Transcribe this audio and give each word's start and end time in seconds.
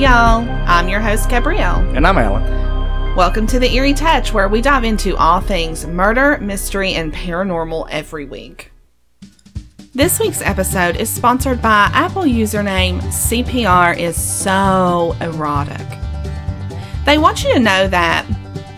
Y'all, 0.00 0.48
I'm 0.66 0.88
your 0.88 1.00
host 1.00 1.28
Gabrielle. 1.28 1.80
And 1.94 2.06
I'm 2.06 2.16
Alan. 2.16 3.14
Welcome 3.14 3.46
to 3.48 3.58
the 3.58 3.70
Eerie 3.70 3.92
Touch, 3.92 4.32
where 4.32 4.48
we 4.48 4.62
dive 4.62 4.82
into 4.84 5.14
all 5.18 5.40
things 5.42 5.86
murder, 5.86 6.38
mystery, 6.38 6.94
and 6.94 7.12
paranormal 7.12 7.86
every 7.90 8.24
week. 8.24 8.72
This 9.94 10.18
week's 10.18 10.40
episode 10.40 10.96
is 10.96 11.10
sponsored 11.10 11.60
by 11.60 11.90
Apple 11.92 12.22
username 12.22 13.02
CPR 13.02 13.98
is 13.98 14.16
so 14.16 15.14
erotic. 15.20 15.86
They 17.04 17.18
want 17.18 17.44
you 17.44 17.52
to 17.52 17.60
know 17.60 17.86
that 17.88 18.24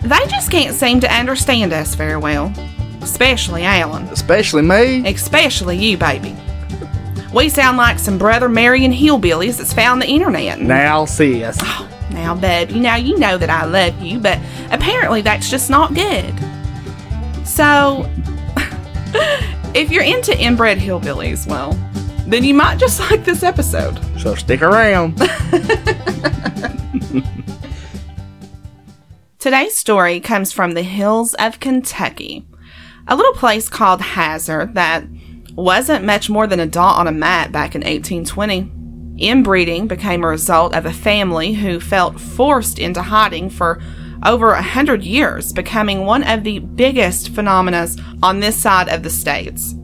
they 0.01 0.25
just 0.27 0.51
can't 0.51 0.75
seem 0.75 0.99
to 0.99 1.13
understand 1.13 1.71
us 1.71 1.95
very 1.95 2.17
well, 2.17 2.51
especially 3.01 3.63
Alan, 3.63 4.03
Especially 4.09 4.61
me. 4.61 5.07
especially 5.09 5.77
you, 5.77 5.97
baby. 5.97 6.35
We 7.33 7.49
sound 7.49 7.77
like 7.77 7.97
some 7.97 8.19
brother 8.19 8.47
marrying 8.47 8.91
hillbillies 8.91 9.57
that's 9.57 9.73
found 9.73 10.01
the 10.01 10.07
internet. 10.07 10.59
Now 10.61 11.05
see 11.05 11.43
us. 11.43 11.57
Oh, 11.61 11.89
now, 12.11 12.35
babe, 12.35 12.69
you 12.69 12.79
know 12.79 12.93
you 12.95 13.17
know 13.17 13.39
that 13.39 13.49
I 13.49 13.65
love 13.65 13.99
you, 13.99 14.19
but 14.19 14.37
apparently 14.69 15.21
that's 15.21 15.49
just 15.49 15.67
not 15.69 15.95
good. 15.95 16.31
So, 17.43 18.07
if 19.73 19.89
you're 19.89 20.03
into 20.03 20.39
inbred 20.39 20.77
hillbillies, 20.77 21.47
well, 21.47 21.73
then 22.27 22.43
you 22.43 22.53
might 22.53 22.77
just 22.77 22.99
like 23.11 23.25
this 23.25 23.41
episode. 23.41 23.99
So 24.19 24.35
stick 24.35 24.61
around. 24.61 25.17
Today's 29.39 29.75
story 29.75 30.19
comes 30.19 30.51
from 30.51 30.73
the 30.73 30.83
hills 30.83 31.33
of 31.33 31.59
Kentucky, 31.59 32.45
a 33.07 33.15
little 33.15 33.33
place 33.33 33.69
called 33.69 34.01
Hazard 34.01 34.75
that 34.75 35.03
wasn't 35.55 36.05
much 36.05 36.29
more 36.29 36.47
than 36.47 36.59
a 36.59 36.65
dot 36.65 36.97
on 36.97 37.07
a 37.07 37.11
map 37.11 37.51
back 37.51 37.75
in 37.75 37.81
1820. 37.81 38.71
Inbreeding 39.17 39.87
became 39.87 40.23
a 40.23 40.27
result 40.27 40.73
of 40.75 40.85
a 40.85 40.93
family 40.93 41.53
who 41.53 41.79
felt 41.79 42.19
forced 42.19 42.79
into 42.79 43.01
hiding 43.01 43.49
for 43.49 43.79
over 44.25 44.51
a 44.51 44.61
hundred 44.61 45.03
years, 45.03 45.53
becoming 45.53 46.05
one 46.05 46.23
of 46.23 46.43
the 46.43 46.59
biggest 46.59 47.29
phenomena 47.29 47.87
on 48.21 48.39
this 48.39 48.55
side 48.55 48.89
of 48.89 49.03
the 49.03 49.09
states. 49.09 49.75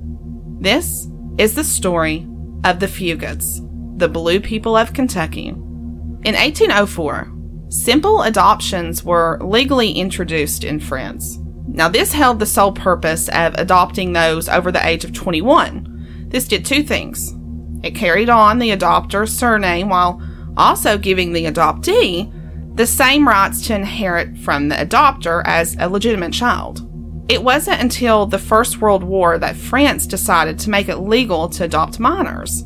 This 0.60 1.08
is 1.38 1.56
the 1.56 1.64
story 1.64 2.28
of 2.64 2.80
the 2.80 2.88
Fugates, 2.88 3.60
the 4.00 4.10
Blue 4.10 4.40
People 4.40 4.76
of 4.76 4.94
Kentucky. 4.94 5.48
In 5.48 6.36
1804, 6.36 7.32
simple 7.70 8.24
adoptions 8.24 9.04
were 9.04 9.40
legally 9.42 9.92
introduced 9.92 10.64
in 10.64 10.80
France. 10.80 11.40
Now, 11.72 11.88
this 11.88 12.14
held 12.14 12.40
the 12.40 12.46
sole 12.46 12.72
purpose 12.72 13.30
of 13.30 13.54
adopting 13.56 14.14
those 14.14 14.50
over 14.50 14.72
the 14.72 14.86
age 14.86 15.06
of 15.06 15.14
21. 15.14 16.28
This 16.30 16.48
did 16.48 16.66
two 16.66 16.84
things 16.84 17.34
it 17.84 17.96
carried 17.96 18.30
on 18.30 18.60
the 18.60 18.72
adopter's 18.72 19.32
surname 19.32 19.90
while 19.90 20.22
also 20.58 20.98
giving 20.98 21.32
the 21.32 21.46
adoptee 21.46 22.32
the 22.76 22.86
same 22.86 23.28
rights 23.28 23.66
to 23.68 23.76
inherit 23.76 24.38
from 24.38 24.70
the 24.70 24.76
adopter 24.76 25.42
as 25.46 25.76
a 25.80 25.90
legitimate 25.90 26.34
child. 26.34 26.86
It 27.30 27.44
wasn't 27.44 27.82
until 27.82 28.26
the 28.26 28.40
First 28.40 28.82
World 28.82 29.04
War 29.04 29.38
that 29.38 29.56
France 29.56 30.08
decided 30.08 30.58
to 30.60 30.70
make 30.70 30.90
it 30.90 30.98
legal 30.98 31.48
to 31.50 31.66
adopt 31.66 32.00
minors. 32.00 32.64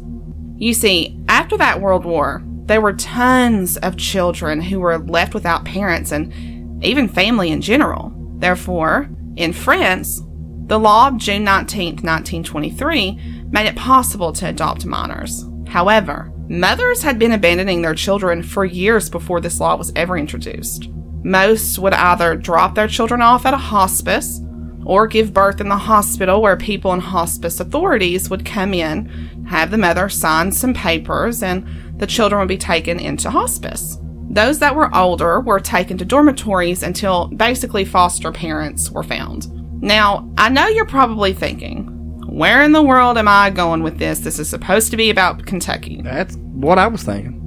You 0.56 0.74
see, 0.74 1.20
after 1.28 1.58
that 1.58 1.82
World 1.82 2.06
War, 2.06 2.44
there 2.66 2.80
were 2.80 2.94
tons 2.94 3.76
of 3.78 3.98
children 3.98 4.62
who 4.62 4.80
were 4.80 5.00
left 5.00 5.34
without 5.34 5.66
parents 5.66 6.12
and 6.12 6.84
even 6.84 7.10
family 7.10 7.52
in 7.52 7.60
general. 7.60 8.13
Therefore, 8.44 9.10
in 9.38 9.54
France, 9.54 10.22
the 10.66 10.78
law 10.78 11.08
of 11.08 11.16
June 11.16 11.46
19, 11.46 12.04
1923, 12.04 13.48
made 13.52 13.68
it 13.68 13.78
possible 13.78 14.34
to 14.34 14.50
adopt 14.50 14.86
minors. 14.86 15.46
However, 15.66 16.30
mothers 16.50 17.04
had 17.04 17.18
been 17.18 17.32
abandoning 17.32 17.82
their 17.82 17.96
children 17.96 18.44
for 18.44 18.66
years 18.66 19.10
before 19.10 19.40
this 19.40 19.62
law 19.62 19.78
was 19.78 19.94
ever 19.96 20.18
introduced. 20.18 20.90
Most 21.24 21.80
would 21.80 21.94
either 21.94 22.36
drop 22.36 22.76
their 22.76 22.90
children 22.90 23.22
off 23.22 23.46
at 23.46 23.54
a 23.54 23.58
hospice 23.58 24.42
or 24.86 25.08
give 25.08 25.34
birth 25.34 25.62
in 25.62 25.70
the 25.70 25.78
hospital 25.78 26.42
where 26.42 26.58
people 26.58 26.92
in 26.92 27.00
hospice 27.00 27.62
authorities 27.62 28.30
would 28.30 28.44
come 28.44 28.74
in, 28.74 29.46
have 29.48 29.72
the 29.72 29.78
mother 29.78 30.10
sign 30.10 30.52
some 30.52 30.74
papers, 30.74 31.42
and 31.42 31.66
the 31.98 32.08
children 32.08 32.40
would 32.42 32.50
be 32.50 32.58
taken 32.58 33.00
into 33.00 33.30
hospice. 33.32 34.00
Those 34.34 34.58
that 34.60 34.76
were 34.76 34.94
older 34.96 35.40
were 35.42 35.60
taken 35.60 35.96
to 36.00 36.06
dormitories 36.06 36.82
until 36.82 37.28
basically 37.28 37.86
foster 37.86 38.32
parents 38.32 38.90
were 38.90 39.04
found. 39.04 39.48
Now, 39.80 40.28
I 40.40 40.50
know 40.50 40.68
you're 40.68 40.86
probably 40.88 41.34
thinking, 41.34 41.86
where 42.28 42.64
in 42.64 42.72
the 42.72 42.82
world 42.82 43.20
am 43.20 43.28
I 43.28 43.52
going 43.52 43.84
with 43.84 44.00
this? 44.00 44.20
This 44.20 44.40
is 44.40 44.50
supposed 44.50 44.90
to 44.90 44.98
be 44.98 45.12
about 45.12 45.46
Kentucky. 45.46 46.02
That's 46.04 46.36
what 46.36 46.80
I 46.80 46.88
was 46.88 47.04
thinking. 47.04 47.40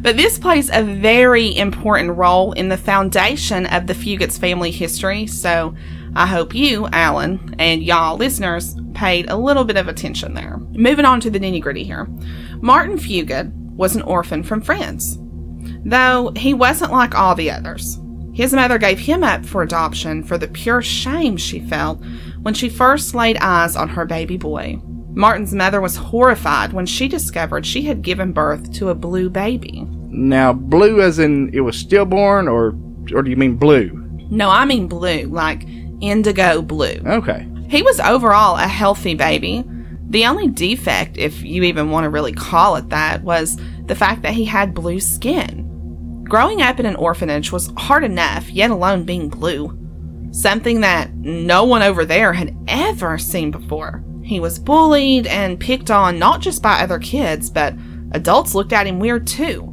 But 0.00 0.16
this 0.16 0.38
plays 0.38 0.68
a 0.68 0.82
very 0.82 1.56
important 1.56 2.16
role 2.16 2.52
in 2.52 2.68
the 2.68 2.76
foundation 2.76 3.66
of 3.66 3.86
the 3.86 3.94
Fugates 3.94 4.38
family 4.38 4.72
history, 4.72 5.26
so 5.26 5.74
I 6.16 6.26
hope 6.26 6.54
you, 6.54 6.88
Alan, 6.92 7.54
and 7.58 7.82
y'all 7.82 8.16
listeners 8.16 8.76
paid 8.94 9.30
a 9.30 9.36
little 9.36 9.64
bit 9.64 9.76
of 9.76 9.88
attention 9.88 10.34
there. 10.34 10.58
Moving 10.72 11.04
on 11.04 11.20
to 11.20 11.30
the 11.30 11.38
nitty 11.38 11.62
gritty 11.62 11.84
here. 11.84 12.08
Martin 12.60 12.98
Fugate 12.98 13.52
was 13.74 13.94
an 13.94 14.02
orphan 14.02 14.42
from 14.42 14.60
France, 14.60 15.18
though 15.84 16.32
he 16.36 16.54
wasn't 16.54 16.92
like 16.92 17.14
all 17.14 17.34
the 17.34 17.50
others. 17.50 17.98
His 18.32 18.54
mother 18.54 18.78
gave 18.78 18.98
him 18.98 19.22
up 19.22 19.44
for 19.44 19.62
adoption 19.62 20.22
for 20.22 20.38
the 20.38 20.48
pure 20.48 20.80
shame 20.80 21.36
she 21.36 21.60
felt 21.60 22.02
when 22.42 22.54
she 22.54 22.68
first 22.68 23.14
laid 23.14 23.36
eyes 23.38 23.76
on 23.76 23.90
her 23.90 24.06
baby 24.06 24.38
boy. 24.38 24.80
Martin's 25.14 25.52
mother 25.52 25.80
was 25.80 25.96
horrified 25.96 26.72
when 26.72 26.86
she 26.86 27.06
discovered 27.06 27.66
she 27.66 27.82
had 27.82 28.00
given 28.00 28.32
birth 28.32 28.72
to 28.72 28.88
a 28.88 28.94
blue 28.94 29.28
baby. 29.28 29.86
Now, 30.08 30.54
blue 30.54 31.02
as 31.02 31.18
in 31.18 31.52
it 31.52 31.60
was 31.60 31.76
stillborn, 31.76 32.48
or 32.48 32.74
or 33.12 33.22
do 33.22 33.30
you 33.30 33.36
mean 33.36 33.56
blue? 33.56 33.90
No, 34.30 34.48
I 34.48 34.64
mean 34.64 34.86
blue, 34.86 35.24
like 35.24 35.66
indigo 36.00 36.62
blue. 36.62 37.00
Okay. 37.04 37.46
He 37.68 37.82
was 37.82 38.00
overall 38.00 38.56
a 38.56 38.66
healthy 38.66 39.14
baby. 39.14 39.64
The 40.08 40.26
only 40.26 40.48
defect, 40.48 41.16
if 41.16 41.42
you 41.42 41.62
even 41.62 41.90
want 41.90 42.04
to 42.04 42.10
really 42.10 42.32
call 42.32 42.76
it 42.76 42.88
that, 42.90 43.22
was 43.22 43.58
the 43.86 43.94
fact 43.94 44.22
that 44.22 44.32
he 44.34 44.44
had 44.44 44.74
blue 44.74 45.00
skin. 45.00 45.68
Growing 46.32 46.62
up 46.62 46.80
in 46.80 46.86
an 46.86 46.96
orphanage 46.96 47.52
was 47.52 47.70
hard 47.76 48.02
enough, 48.02 48.48
yet 48.48 48.70
alone 48.70 49.04
being 49.04 49.28
blue. 49.28 49.78
Something 50.30 50.80
that 50.80 51.12
no 51.14 51.64
one 51.64 51.82
over 51.82 52.06
there 52.06 52.32
had 52.32 52.56
ever 52.68 53.18
seen 53.18 53.50
before. 53.50 54.02
He 54.24 54.40
was 54.40 54.58
bullied 54.58 55.26
and 55.26 55.60
picked 55.60 55.90
on 55.90 56.18
not 56.18 56.40
just 56.40 56.62
by 56.62 56.80
other 56.80 56.98
kids, 56.98 57.50
but 57.50 57.74
adults 58.12 58.54
looked 58.54 58.72
at 58.72 58.86
him 58.86 58.98
weird 58.98 59.26
too. 59.26 59.70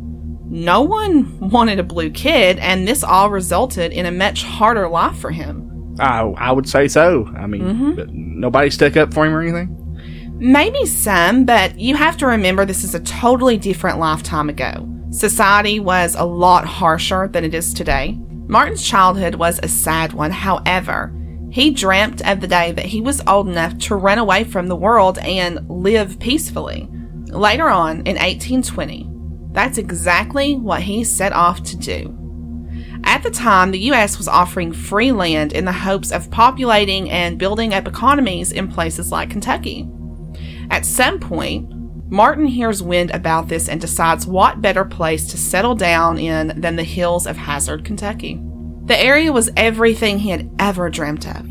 No 0.50 0.82
one 0.82 1.40
wanted 1.50 1.80
a 1.80 1.84
blue 1.84 2.10
kid, 2.10 2.60
and 2.60 2.86
this 2.86 3.06
all 3.06 3.30
resulted 3.30 3.94
in 3.94 4.06
a 4.06 4.12
much 4.12 4.44
harder 4.44 4.90
life 4.90 5.18
for 5.18 5.32
him. 5.32 5.96
I 5.98 6.24
I 6.24 6.52
would 6.52 6.68
say 6.68 6.90
so. 6.90 7.26
I 7.38 7.48
mean, 7.48 7.62
mm-hmm. 7.62 7.94
but 7.94 8.10
nobody 8.12 8.70
stuck 8.70 8.98
up 8.98 9.14
for 9.14 9.26
him 9.26 9.34
or 9.34 9.42
anything. 9.42 10.36
Maybe 10.40 10.86
some, 10.86 11.46
but 11.46 11.80
you 11.80 11.96
have 11.96 12.18
to 12.18 12.28
remember 12.28 12.66
this 12.66 12.84
is 12.84 12.96
a 12.96 13.00
totally 13.00 13.56
different 13.56 13.98
lifetime 13.98 14.50
ago. 14.50 14.99
Society 15.12 15.80
was 15.80 16.16
a 16.16 16.24
lot 16.24 16.66
harsher 16.66 17.28
than 17.28 17.44
it 17.44 17.54
is 17.54 17.74
today. 17.74 18.18
Martin's 18.48 18.88
childhood 18.88 19.36
was 19.36 19.60
a 19.62 19.68
sad 19.68 20.14
one, 20.14 20.32
however. 20.32 21.16
He 21.52 21.72
dreamt 21.72 22.26
of 22.28 22.42
the 22.42 22.48
day 22.48 22.72
that 22.74 22.86
he 22.86 23.02
was 23.02 23.22
old 23.26 23.48
enough 23.48 23.78
to 23.80 23.96
run 23.96 24.20
away 24.20 24.44
from 24.44 24.68
the 24.68 24.76
world 24.76 25.18
and 25.20 25.68
live 25.68 26.20
peacefully. 26.20 26.88
Later 27.28 27.70
on, 27.70 27.98
in 28.02 28.18
1820, 28.18 29.10
that's 29.52 29.80
exactly 29.80 30.56
what 30.56 30.84
he 30.84 31.04
set 31.04 31.34
off 31.34 31.64
to 31.64 31.78
do. 31.78 32.16
At 33.04 33.24
the 33.24 33.32
time, 33.32 33.72
the 33.72 33.92
US 33.92 34.20
was 34.20 34.28
offering 34.28 34.72
free 34.72 35.12
land 35.12 35.54
in 35.54 35.66
the 35.66 35.72
hopes 35.72 36.12
of 36.12 36.30
populating 36.30 37.10
and 37.10 37.40
building 37.40 37.74
up 37.74 37.88
economies 37.88 38.52
in 38.52 38.68
places 38.68 39.12
like 39.12 39.32
Kentucky. 39.32 39.90
At 40.70 40.86
some 40.86 41.20
point, 41.20 41.68
Martin 42.12 42.48
hears 42.48 42.82
wind 42.82 43.12
about 43.12 43.50
this 43.50 43.70
and 43.70 43.80
decides 43.80 44.26
what 44.26 44.62
better 44.62 44.84
place 44.84 45.28
to 45.28 45.38
settle 45.38 45.76
down 45.76 46.18
in 46.18 46.60
than 46.60 46.76
the 46.76 46.84
hills 46.84 47.28
of 47.28 47.38
Hazard, 47.38 47.86
Kentucky. 47.86 48.42
The 48.86 49.00
area 49.00 49.32
was 49.32 49.52
everything 49.56 50.18
he 50.18 50.32
had 50.32 50.50
ever 50.58 50.90
dreamt 50.90 51.28
of. 51.28 51.46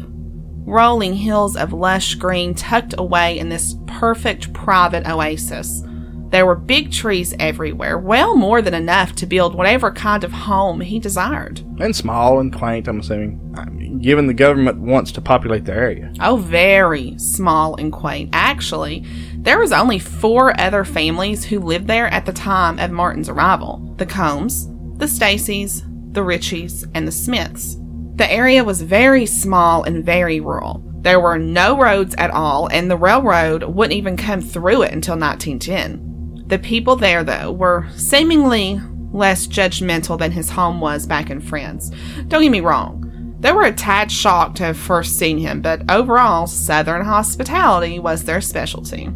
Rolling 0.67 1.15
hills 1.15 1.57
of 1.57 1.73
lush 1.73 2.17
green 2.17 2.55
tucked 2.55 2.95
away 2.99 3.39
in 3.39 3.49
this 3.49 3.77
perfect 3.87 4.53
private 4.53 5.07
oasis. 5.09 5.83
There 6.31 6.45
were 6.45 6.57
big 6.57 6.93
trees 6.93 7.35
everywhere, 7.39 7.97
well 7.97 8.37
more 8.37 8.61
than 8.61 8.75
enough 8.75 9.15
to 9.15 9.27
build 9.27 9.55
whatever 9.55 9.91
kind 9.93 10.25
of 10.25 10.33
home 10.33 10.81
he 10.81 10.99
desired. 10.99 11.61
And 11.81 11.97
small 11.97 12.41
and 12.41 12.53
quaint, 12.53 12.87
I'm 12.87 13.01
assuming. 13.01 13.55
I 13.57 13.65
mean, 13.71 13.99
given 14.01 14.27
the 14.27 14.35
government 14.35 14.79
wants 14.79 15.11
to 15.13 15.23
populate 15.23 15.65
the 15.65 15.73
area. 15.73 16.13
Oh, 16.21 16.37
very 16.37 17.17
small 17.17 17.77
and 17.77 17.91
quaint. 17.91 18.31
Actually, 18.35 19.07
there 19.41 19.59
was 19.59 19.73
only 19.73 19.99
four 19.99 20.59
other 20.61 20.85
families 20.85 21.45
who 21.45 21.61
lived 21.61 21.87
there 21.87 22.09
at 22.09 22.27
the 22.27 22.33
time 22.33 22.79
of 22.79 22.91
Martin's 22.91 23.29
arrival 23.29 23.95
the 23.97 24.07
Combs, 24.07 24.67
the 24.99 25.07
Stacys, 25.07 25.83
the 26.13 26.21
Ritchies, 26.21 26.91
and 26.95 27.07
the 27.07 27.13
Smiths. 27.13 27.77
The 28.17 28.31
area 28.31 28.65
was 28.65 28.83
very 28.83 29.27
small 29.27 29.85
and 29.85 30.05
very 30.05 30.41
rural. 30.41 30.83
There 31.01 31.21
were 31.21 31.39
no 31.39 31.81
roads 31.81 32.17
at 32.17 32.33
all, 32.33 32.69
and 32.73 32.91
the 32.91 32.97
railroad 32.97 33.63
wouldn't 33.63 33.97
even 33.97 34.17
come 34.17 34.41
through 34.41 34.83
it 34.83 34.93
until 34.93 35.17
1910. 35.17 36.45
The 36.49 36.59
people 36.59 36.97
there, 36.97 37.23
though, 37.23 37.53
were 37.53 37.89
seemingly 37.95 38.81
less 39.13 39.47
judgmental 39.47 40.19
than 40.19 40.33
his 40.33 40.51
home 40.51 40.81
was 40.81 41.07
back 41.07 41.31
in 41.31 41.41
France. 41.41 41.91
Don't 42.27 42.43
get 42.43 42.51
me 42.51 42.61
wrong. 42.61 43.37
They 43.39 43.53
were 43.53 43.65
a 43.65 43.73
tad 43.73 44.11
shocked 44.11 44.57
to 44.57 44.65
have 44.65 44.77
first 44.77 45.17
seen 45.17 45.39
him, 45.39 45.63
but 45.63 45.89
overall, 45.89 46.49
Southern 46.49 47.05
hospitality 47.05 48.01
was 48.01 48.25
their 48.25 48.41
specialty. 48.41 49.09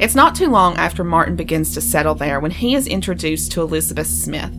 It's 0.00 0.16
not 0.16 0.34
too 0.34 0.48
long 0.48 0.76
after 0.76 1.04
Martin 1.04 1.36
begins 1.36 1.72
to 1.74 1.80
settle 1.80 2.16
there 2.16 2.40
when 2.40 2.50
he 2.50 2.74
is 2.74 2.88
introduced 2.88 3.52
to 3.52 3.62
Elizabeth 3.62 4.08
Smith, 4.08 4.52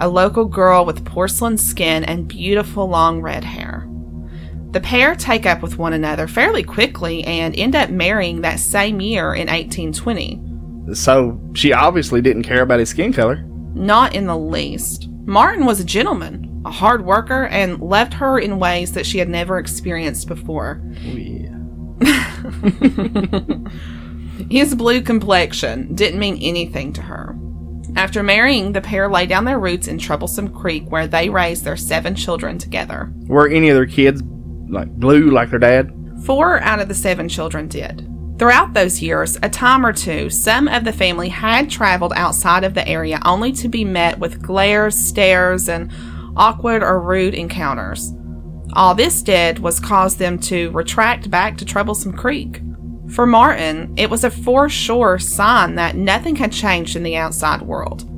a 0.00 0.08
local 0.08 0.46
girl 0.46 0.86
with 0.86 1.04
porcelain 1.04 1.58
skin 1.58 2.04
and 2.04 2.26
beautiful 2.26 2.88
long 2.88 3.20
red 3.20 3.44
hair. 3.44 3.86
The 4.70 4.80
pair 4.80 5.14
take 5.14 5.44
up 5.44 5.60
with 5.60 5.76
one 5.76 5.92
another 5.92 6.26
fairly 6.26 6.62
quickly 6.62 7.22
and 7.24 7.54
end 7.54 7.76
up 7.76 7.90
marrying 7.90 8.40
that 8.40 8.60
same 8.60 9.02
year 9.02 9.34
in 9.34 9.48
1820. 9.48 10.94
So 10.94 11.38
she 11.52 11.74
obviously 11.74 12.22
didn't 12.22 12.44
care 12.44 12.62
about 12.62 12.80
his 12.80 12.88
skin 12.88 13.12
color. 13.12 13.44
Not 13.74 14.14
in 14.14 14.26
the 14.26 14.38
least. 14.38 15.10
Martin 15.26 15.66
was 15.66 15.80
a 15.80 15.84
gentleman, 15.84 16.62
a 16.64 16.70
hard 16.70 17.04
worker, 17.04 17.46
and 17.48 17.78
loved 17.78 18.14
her 18.14 18.38
in 18.38 18.58
ways 18.58 18.92
that 18.92 19.04
she 19.04 19.18
had 19.18 19.28
never 19.28 19.58
experienced 19.58 20.28
before. 20.28 20.82
Oh, 21.04 21.16
yeah. 21.16 21.50
His 24.50 24.74
blue 24.74 25.02
complexion 25.02 25.94
didn't 25.94 26.20
mean 26.20 26.38
anything 26.40 26.92
to 26.94 27.02
her. 27.02 27.36
After 27.94 28.22
marrying, 28.22 28.72
the 28.72 28.80
pair 28.80 29.08
lay 29.08 29.26
down 29.26 29.44
their 29.44 29.58
roots 29.58 29.86
in 29.86 29.98
Troublesome 29.98 30.48
Creek, 30.48 30.90
where 30.90 31.06
they 31.06 31.28
raised 31.28 31.64
their 31.64 31.76
seven 31.76 32.14
children 32.14 32.58
together. 32.58 33.12
Were 33.26 33.48
any 33.48 33.68
of 33.68 33.76
their 33.76 33.86
kids 33.86 34.22
like 34.68 34.88
blue 34.88 35.30
like 35.30 35.50
their 35.50 35.58
dad? 35.58 35.92
Four 36.24 36.60
out 36.60 36.80
of 36.80 36.88
the 36.88 36.94
seven 36.94 37.28
children 37.28 37.68
did. 37.68 38.08
Throughout 38.38 38.72
those 38.72 39.02
years, 39.02 39.38
a 39.42 39.48
time 39.50 39.84
or 39.84 39.92
two, 39.92 40.30
some 40.30 40.68
of 40.68 40.84
the 40.84 40.92
family 40.92 41.28
had 41.28 41.70
traveled 41.70 42.12
outside 42.16 42.64
of 42.64 42.74
the 42.74 42.88
area 42.88 43.20
only 43.24 43.52
to 43.52 43.68
be 43.68 43.84
met 43.84 44.18
with 44.18 44.42
glares, 44.42 44.98
stares, 44.98 45.68
and 45.68 45.92
awkward 46.36 46.82
or 46.82 47.00
rude 47.00 47.34
encounters. 47.34 48.12
All 48.72 48.94
this 48.94 49.22
did 49.22 49.58
was 49.58 49.78
cause 49.78 50.16
them 50.16 50.38
to 50.40 50.70
retract 50.70 51.30
back 51.30 51.58
to 51.58 51.64
Troublesome 51.64 52.14
Creek. 52.14 52.62
For 53.10 53.26
Martin, 53.26 53.92
it 53.96 54.10
was 54.10 54.24
a 54.24 54.30
for 54.30 54.68
sure 54.68 55.18
sign 55.18 55.74
that 55.74 55.96
nothing 55.96 56.36
had 56.36 56.52
changed 56.52 56.96
in 56.96 57.02
the 57.02 57.16
outside 57.16 57.62
world. 57.62 58.08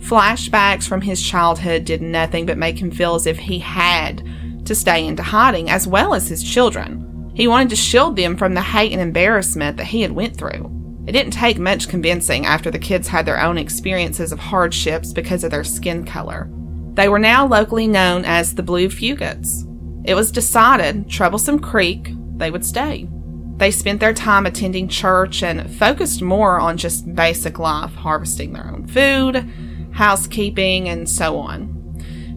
Flashbacks 0.00 0.86
from 0.86 1.00
his 1.00 1.22
childhood 1.22 1.84
did 1.84 2.02
nothing 2.02 2.46
but 2.46 2.58
make 2.58 2.78
him 2.78 2.90
feel 2.90 3.14
as 3.14 3.26
if 3.26 3.38
he 3.38 3.58
had 3.58 4.22
to 4.66 4.74
stay 4.74 5.06
into 5.06 5.22
hiding, 5.22 5.70
as 5.70 5.86
well 5.86 6.12
as 6.12 6.28
his 6.28 6.42
children. 6.42 7.30
He 7.34 7.48
wanted 7.48 7.70
to 7.70 7.76
shield 7.76 8.16
them 8.16 8.36
from 8.36 8.54
the 8.54 8.62
hate 8.62 8.92
and 8.92 9.00
embarrassment 9.00 9.76
that 9.76 9.86
he 9.86 10.02
had 10.02 10.12
went 10.12 10.36
through. 10.36 10.72
It 11.06 11.12
didn't 11.12 11.32
take 11.32 11.58
much 11.58 11.88
convincing 11.88 12.46
after 12.46 12.70
the 12.70 12.78
kids 12.78 13.08
had 13.08 13.26
their 13.26 13.40
own 13.40 13.58
experiences 13.58 14.32
of 14.32 14.40
hardships 14.40 15.12
because 15.12 15.44
of 15.44 15.50
their 15.50 15.64
skin 15.64 16.04
color. 16.04 16.50
They 16.94 17.08
were 17.08 17.18
now 17.18 17.46
locally 17.46 17.86
known 17.86 18.24
as 18.24 18.54
the 18.54 18.62
Blue 18.62 18.88
Fugates. 18.88 19.64
It 20.04 20.14
was 20.14 20.32
decided 20.32 21.08
Troublesome 21.08 21.60
Creek 21.60 22.12
they 22.36 22.50
would 22.50 22.64
stay. 22.64 23.08
They 23.56 23.70
spent 23.70 24.00
their 24.00 24.12
time 24.12 24.44
attending 24.44 24.88
church 24.88 25.42
and 25.42 25.70
focused 25.74 26.20
more 26.20 26.60
on 26.60 26.76
just 26.76 27.14
basic 27.14 27.58
life, 27.58 27.94
harvesting 27.94 28.52
their 28.52 28.66
own 28.66 28.86
food, 28.86 29.50
housekeeping, 29.92 30.88
and 30.88 31.08
so 31.08 31.38
on. 31.38 31.72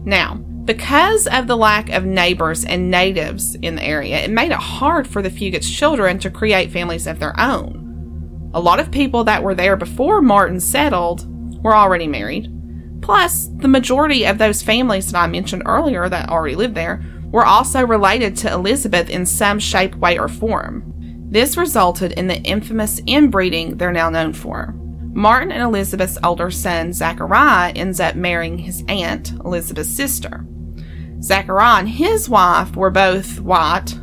Now, 0.04 0.36
because 0.64 1.26
of 1.26 1.46
the 1.46 1.56
lack 1.56 1.90
of 1.90 2.04
neighbors 2.04 2.64
and 2.64 2.90
natives 2.90 3.54
in 3.56 3.76
the 3.76 3.82
area, 3.82 4.20
it 4.20 4.30
made 4.30 4.52
it 4.52 4.58
hard 4.58 5.06
for 5.06 5.20
the 5.20 5.30
Fugates' 5.30 5.70
children 5.70 6.18
to 6.20 6.30
create 6.30 6.70
families 6.70 7.06
of 7.06 7.18
their 7.18 7.38
own. 7.38 8.50
A 8.54 8.60
lot 8.60 8.80
of 8.80 8.90
people 8.90 9.24
that 9.24 9.42
were 9.42 9.54
there 9.54 9.76
before 9.76 10.22
Martin 10.22 10.58
settled 10.58 11.26
were 11.62 11.76
already 11.76 12.06
married. 12.06 12.50
Plus, 13.02 13.48
the 13.56 13.68
majority 13.68 14.24
of 14.24 14.38
those 14.38 14.62
families 14.62 15.10
that 15.10 15.18
I 15.18 15.26
mentioned 15.26 15.62
earlier 15.66 16.08
that 16.08 16.28
already 16.28 16.56
lived 16.56 16.74
there 16.74 17.04
were 17.30 17.44
also 17.44 17.86
related 17.86 18.36
to 18.38 18.52
Elizabeth 18.52 19.08
in 19.08 19.24
some 19.26 19.58
shape, 19.58 19.94
way, 19.96 20.18
or 20.18 20.28
form. 20.28 20.94
This 21.30 21.56
resulted 21.56 22.12
in 22.12 22.26
the 22.26 22.42
infamous 22.42 23.00
inbreeding 23.06 23.76
they're 23.76 23.92
now 23.92 24.10
known 24.10 24.32
for. 24.32 24.74
Martin 25.12 25.52
and 25.52 25.62
Elizabeth's 25.62 26.18
older 26.24 26.50
son, 26.50 26.92
Zachariah, 26.92 27.72
ends 27.72 28.00
up 28.00 28.16
marrying 28.16 28.58
his 28.58 28.84
aunt, 28.88 29.30
Elizabeth's 29.44 29.88
sister. 29.88 30.44
Zachariah 31.22 31.80
and 31.80 31.88
his 31.88 32.28
wife 32.28 32.74
were 32.74 32.90
both 32.90 33.40
white. 33.40 33.94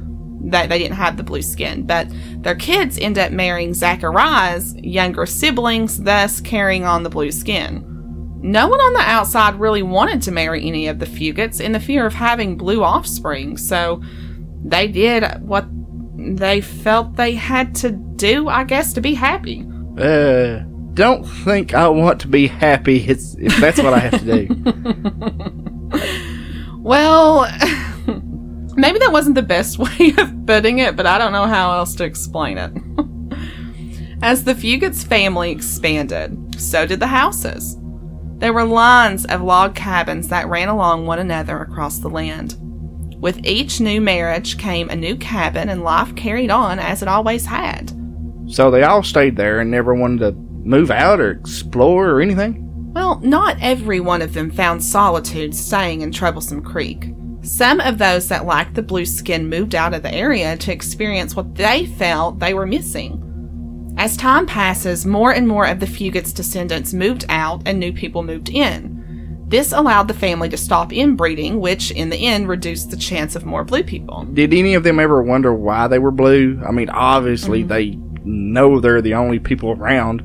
They, 0.42 0.68
they 0.68 0.78
didn't 0.78 0.96
have 0.96 1.18
the 1.18 1.24
blue 1.24 1.42
skin, 1.42 1.86
but 1.86 2.08
their 2.44 2.56
kids 2.56 2.98
end 2.98 3.18
up 3.18 3.34
marrying 3.34 3.74
Zachariah's 3.74 4.74
younger 4.78 5.26
siblings, 5.26 5.98
thus 5.98 6.40
carrying 6.40 6.86
on 6.86 7.04
the 7.04 7.10
blue 7.10 7.32
skin. 7.32 7.84
No 8.42 8.70
one 8.70 8.80
on 8.80 8.94
the 8.94 9.00
outside 9.00 9.60
really 9.60 9.84
wanted 9.84 10.22
to 10.22 10.32
marry 10.32 10.66
any 10.66 10.88
of 10.88 11.00
the 11.00 11.06
Fugates 11.06 11.60
in 11.60 11.74
the 11.74 11.80
fear 11.80 12.06
of 12.06 12.14
having 12.14 12.56
blue 12.56 12.84
offspring, 12.84 13.58
so 13.58 14.02
they 14.64 14.88
did 14.88 15.26
what 15.42 15.66
they 16.18 16.62
felt 16.62 17.16
they 17.16 17.36
had 17.36 17.76
to 17.76 17.92
do, 17.92 18.50
I 18.50 18.64
guess, 18.64 18.94
to 18.94 19.02
be 19.02 19.14
happy. 19.14 19.66
Uh, 19.98 20.60
don't 20.94 21.24
think 21.24 21.74
I 21.74 21.88
want 21.88 22.20
to 22.22 22.28
be 22.28 22.48
happy 22.48 22.98
it's, 22.98 23.36
if 23.36 23.56
that's 23.58 23.82
what 23.82 23.94
I 23.94 24.00
have 24.00 24.20
to 24.20 24.46
do. 24.46 26.24
Well, 26.88 27.42
maybe 28.78 29.00
that 29.00 29.12
wasn't 29.12 29.36
the 29.36 29.42
best 29.42 29.78
way 29.78 30.14
of 30.18 30.46
putting 30.46 30.80
it, 30.80 30.96
but 30.96 31.06
I 31.06 31.18
don't 31.18 31.34
know 31.34 31.46
how 31.46 31.74
else 31.74 31.96
to 31.96 32.06
explain 32.06 32.58
it. 32.58 32.72
As 34.22 34.46
the 34.46 34.54
Fugates 34.54 35.06
family 35.06 35.52
expanded, 35.52 36.62
so 36.62 36.88
did 36.88 37.02
the 37.02 37.08
houses. 37.08 37.78
There 38.38 38.54
were 38.54 38.64
lines 38.64 39.26
of 39.26 39.42
log 39.42 39.76
cabins 39.76 40.30
that 40.30 40.48
ran 40.48 40.70
along 40.70 41.06
one 41.06 41.20
another 41.20 41.58
across 41.60 42.00
the 42.00 42.10
land. 42.10 42.56
With 43.20 43.46
each 43.46 43.80
new 43.80 44.00
marriage 44.00 44.58
came 44.58 44.90
a 44.90 44.96
new 44.96 45.16
cabin, 45.16 45.70
and 45.70 45.84
life 45.84 46.16
carried 46.16 46.52
on 46.52 46.80
as 46.80 47.02
it 47.02 47.08
always 47.08 47.46
had. 47.46 47.92
So 48.48 48.72
they 48.72 48.84
all 48.84 49.04
stayed 49.04 49.36
there 49.36 49.60
and 49.60 49.72
never 49.72 49.94
wanted 49.96 50.20
to 50.20 50.32
move 50.68 50.92
out 50.92 51.20
or 51.20 51.32
explore 51.32 52.10
or 52.10 52.22
anything? 52.22 52.64
Well, 52.94 53.20
not 53.22 53.58
every 53.62 54.00
one 54.00 54.22
of 54.22 54.34
them 54.34 54.52
found 54.52 54.84
solitude 54.84 55.56
staying 55.56 56.02
in 56.02 56.12
Troublesome 56.12 56.62
Creek. 56.62 57.14
Some 57.42 57.80
of 57.80 57.98
those 57.98 58.28
that 58.28 58.46
lacked 58.46 58.74
the 58.74 58.82
blue 58.82 59.06
skin 59.06 59.50
moved 59.50 59.76
out 59.76 59.94
of 59.94 60.04
the 60.04 60.14
area 60.14 60.58
to 60.58 60.72
experience 60.72 61.36
what 61.36 61.56
they 61.56 61.86
felt 61.86 62.40
they 62.40 62.54
were 62.54 62.66
missing. 62.66 63.24
As 63.98 64.18
time 64.18 64.46
passes, 64.46 65.06
more 65.06 65.32
and 65.34 65.48
more 65.48 65.66
of 65.66 65.80
the 65.80 65.86
Fugates' 65.86 66.34
descendants 66.34 66.94
moved 66.94 67.26
out 67.30 67.62
and 67.66 67.80
new 67.80 67.94
people 67.94 68.24
moved 68.24 68.50
in. 68.50 68.97
This 69.48 69.72
allowed 69.72 70.10
the 70.10 70.14
family 70.14 70.50
to 70.50 70.58
stop 70.58 70.92
inbreeding, 70.92 71.62
which 71.62 71.92
in 71.92 72.10
the 72.10 72.28
end 72.28 72.50
reduced 72.50 72.92
the 72.92 72.98
chance 72.98 73.34
of 73.34 73.46
more 73.46 73.64
blue 73.64 73.84
people. 73.84 74.26
Did 74.34 74.54
any 74.54 74.74
of 74.74 74.84
them 74.84 75.00
ever 75.00 75.24
wonder 75.24 75.54
why 75.54 75.88
they 75.88 76.00
were 76.00 76.12
blue? 76.12 76.62
I 76.68 76.72
mean, 76.72 76.90
obviously 76.90 77.64
mm-hmm. 77.64 77.70
they 77.70 77.98
know 78.26 78.82
they're 78.82 79.02
the 79.02 79.14
only 79.14 79.40
people 79.40 79.72
around, 79.72 80.22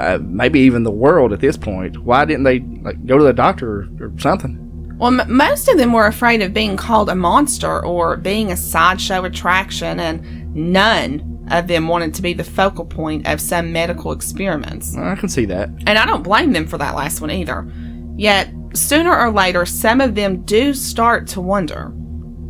uh, 0.00 0.18
maybe 0.22 0.60
even 0.60 0.84
the 0.84 0.90
world 0.90 1.34
at 1.34 1.40
this 1.40 1.58
point. 1.58 2.02
Why 2.02 2.24
didn't 2.24 2.44
they 2.44 2.60
like 2.60 3.04
go 3.04 3.18
to 3.18 3.24
the 3.24 3.34
doctor 3.34 3.82
or, 3.82 3.88
or 4.00 4.12
something? 4.18 4.96
Well, 4.96 5.20
m- 5.20 5.36
most 5.36 5.68
of 5.68 5.76
them 5.76 5.92
were 5.92 6.06
afraid 6.06 6.40
of 6.40 6.54
being 6.54 6.78
called 6.78 7.10
a 7.10 7.14
monster 7.14 7.84
or 7.84 8.16
being 8.16 8.50
a 8.50 8.56
sideshow 8.56 9.24
attraction, 9.24 10.00
and 10.00 10.54
none 10.54 11.46
of 11.50 11.66
them 11.66 11.88
wanted 11.88 12.14
to 12.14 12.22
be 12.22 12.32
the 12.32 12.44
focal 12.44 12.86
point 12.86 13.26
of 13.26 13.38
some 13.40 13.70
medical 13.72 14.12
experiments. 14.12 14.96
I 14.96 15.14
can 15.16 15.28
see 15.28 15.44
that. 15.46 15.68
And 15.86 15.98
I 15.98 16.06
don't 16.06 16.22
blame 16.22 16.52
them 16.52 16.66
for 16.66 16.78
that 16.78 16.94
last 16.94 17.20
one 17.20 17.30
either. 17.30 17.70
Yet, 18.16 18.50
sooner 18.74 19.16
or 19.16 19.30
later, 19.30 19.66
some 19.66 20.00
of 20.00 20.14
them 20.14 20.42
do 20.42 20.74
start 20.74 21.26
to 21.28 21.40
wonder. 21.40 21.92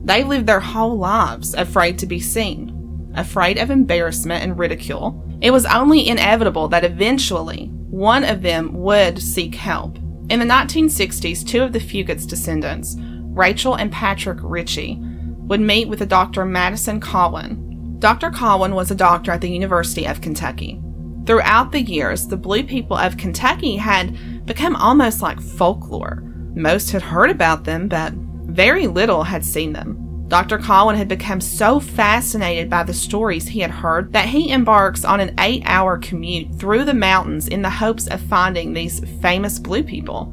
They 0.05 0.25
live 0.25 0.47
their 0.47 0.61
whole 0.61 0.97
lives 0.97 1.55
afraid 1.55 1.99
to 2.01 2.07
be 2.07 2.21
seen, 2.21 3.13
afraid 3.15 3.59
of 3.59 3.71
embarrassment 3.71 4.43
and 4.43 4.59
ridicule. 4.59 5.25
It 5.41 5.51
was 5.51 5.67
only 5.67 6.09
inevitable 6.09 6.69
that 6.69 6.85
eventually 6.85 7.71
one 7.91 8.25
of 8.25 8.43
them 8.43 8.73
would 8.75 9.21
seek 9.21 9.55
help. 9.55 9.97
In 10.29 10.39
the 10.39 10.47
1960s, 10.47 11.47
two 11.47 11.63
of 11.63 11.73
the 11.73 11.81
Fugates' 11.81 12.27
descendants, 12.27 12.97
Rachel 12.99 13.75
and 13.75 13.91
Patrick 13.91 14.39
Ritchie, 14.43 14.99
would 15.01 15.61
meet 15.61 15.89
with 15.89 16.01
a 16.01 16.07
Dr. 16.07 16.45
Madison 16.45 17.01
Cawein. 17.01 17.99
Dr. 17.99 18.31
Cawein 18.31 18.75
was 18.75 18.91
a 18.91 18.95
doctor 18.95 19.33
at 19.33 19.41
the 19.41 19.51
University 19.51 20.07
of 20.07 20.21
Kentucky. 20.21 20.81
Throughout 21.27 21.73
the 21.73 21.83
years, 21.83 22.27
the 22.27 22.37
blue 22.37 22.65
people 22.65 22.97
of 22.97 23.17
Kentucky 23.17 23.77
had 23.77 24.47
become 24.47 24.75
almost 24.77 25.23
like 25.23 25.41
folklore. 25.41 26.23
Most 26.55 26.91
had 26.91 27.03
heard 27.03 27.31
about 27.31 27.65
them, 27.65 27.89
but 27.89 28.13
very 28.13 28.87
little 28.87 29.23
had 29.23 29.45
seen 29.45 29.73
them. 29.73 30.27
Dr. 30.29 30.59
Cawein 30.59 30.97
had 30.97 31.09
become 31.09 31.41
so 31.41 31.81
fascinated 31.81 32.71
by 32.71 32.85
the 32.85 32.95
stories 32.95 33.49
he 33.49 33.61
had 33.61 33.71
heard 33.71 34.13
that 34.13 34.29
he 34.29 34.53
embarks 34.53 35.05
on 35.05 35.19
an 35.19 35.35
eight 35.41 35.63
hour 35.67 35.99
commute 35.99 36.55
through 36.55 36.85
the 36.85 36.95
mountains 36.95 37.49
in 37.49 37.63
the 37.63 37.71
hopes 37.71 38.07
of 38.07 38.21
finding 38.21 38.73
these 38.73 39.01
famous 39.21 39.59
blue 39.59 39.83
people. 39.83 40.33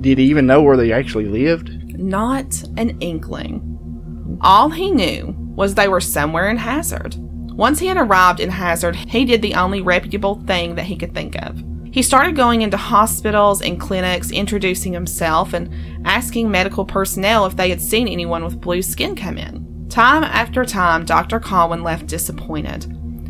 Did 0.00 0.18
he 0.18 0.24
even 0.24 0.46
know 0.46 0.62
where 0.62 0.76
they 0.76 0.92
actually 0.92 1.26
lived? 1.26 1.70
Not 1.98 2.62
an 2.76 2.96
inkling. 3.00 4.38
All 4.40 4.70
he 4.70 4.92
knew 4.92 5.34
was 5.56 5.74
they 5.74 5.88
were 5.88 6.00
somewhere 6.00 6.48
in 6.48 6.56
Hazard. 6.56 7.16
Once 7.54 7.78
he 7.78 7.86
had 7.86 7.96
arrived 7.96 8.40
in 8.40 8.50
Hazard, 8.50 8.96
he 8.96 9.24
did 9.24 9.42
the 9.42 9.54
only 9.54 9.80
reputable 9.82 10.42
thing 10.46 10.74
that 10.74 10.86
he 10.86 10.96
could 10.96 11.14
think 11.14 11.36
of. 11.42 11.62
He 11.92 12.02
started 12.02 12.36
going 12.36 12.62
into 12.62 12.78
hospitals 12.78 13.60
and 13.60 13.78
clinics, 13.78 14.30
introducing 14.30 14.94
himself 14.94 15.52
and 15.52 15.70
asking 16.06 16.50
medical 16.50 16.86
personnel 16.86 17.44
if 17.44 17.56
they 17.56 17.68
had 17.68 17.82
seen 17.82 18.08
anyone 18.08 18.42
with 18.42 18.60
blue 18.60 18.80
skin 18.80 19.14
come 19.14 19.36
in. 19.36 19.86
Time 19.90 20.24
after 20.24 20.64
time, 20.64 21.04
Dr. 21.04 21.38
Cawein 21.38 21.82
left 21.82 22.06
disappointed 22.06 22.86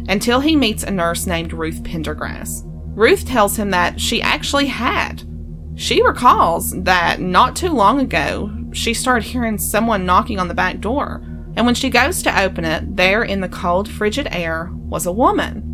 until 0.09 0.39
he 0.39 0.55
meets 0.55 0.85
a 0.85 0.91
nurse 0.93 1.27
named 1.27 1.53
Ruth 1.53 1.83
Pendergrass. 1.83 2.63
Ruth 2.95 3.27
tells 3.27 3.57
him 3.57 3.71
that 3.71 4.01
she 4.01 4.23
actually 4.23 4.67
had. 4.67 5.25
She 5.75 6.03
recalls 6.03 6.71
that 6.83 7.21
not 7.21 7.57
too 7.57 7.71
long 7.71 7.99
ago, 7.99 8.53
she 8.73 8.95
started 8.95 9.25
hearing 9.25 9.59
someone 9.59 10.07
knocking 10.07 10.39
on 10.39 10.47
the 10.47 10.55
back 10.55 10.79
door, 10.79 11.21
and 11.57 11.67
when 11.67 11.75
she 11.75 11.91
goes 11.91 12.23
to 12.23 12.41
open 12.41 12.65
it, 12.65 12.97
there 12.97 13.23
in 13.23 13.41
the 13.41 13.49
cold, 13.49 13.89
frigid 13.89 14.29
air 14.31 14.71
was 14.73 15.07
a 15.07 15.13
woman 15.13 15.73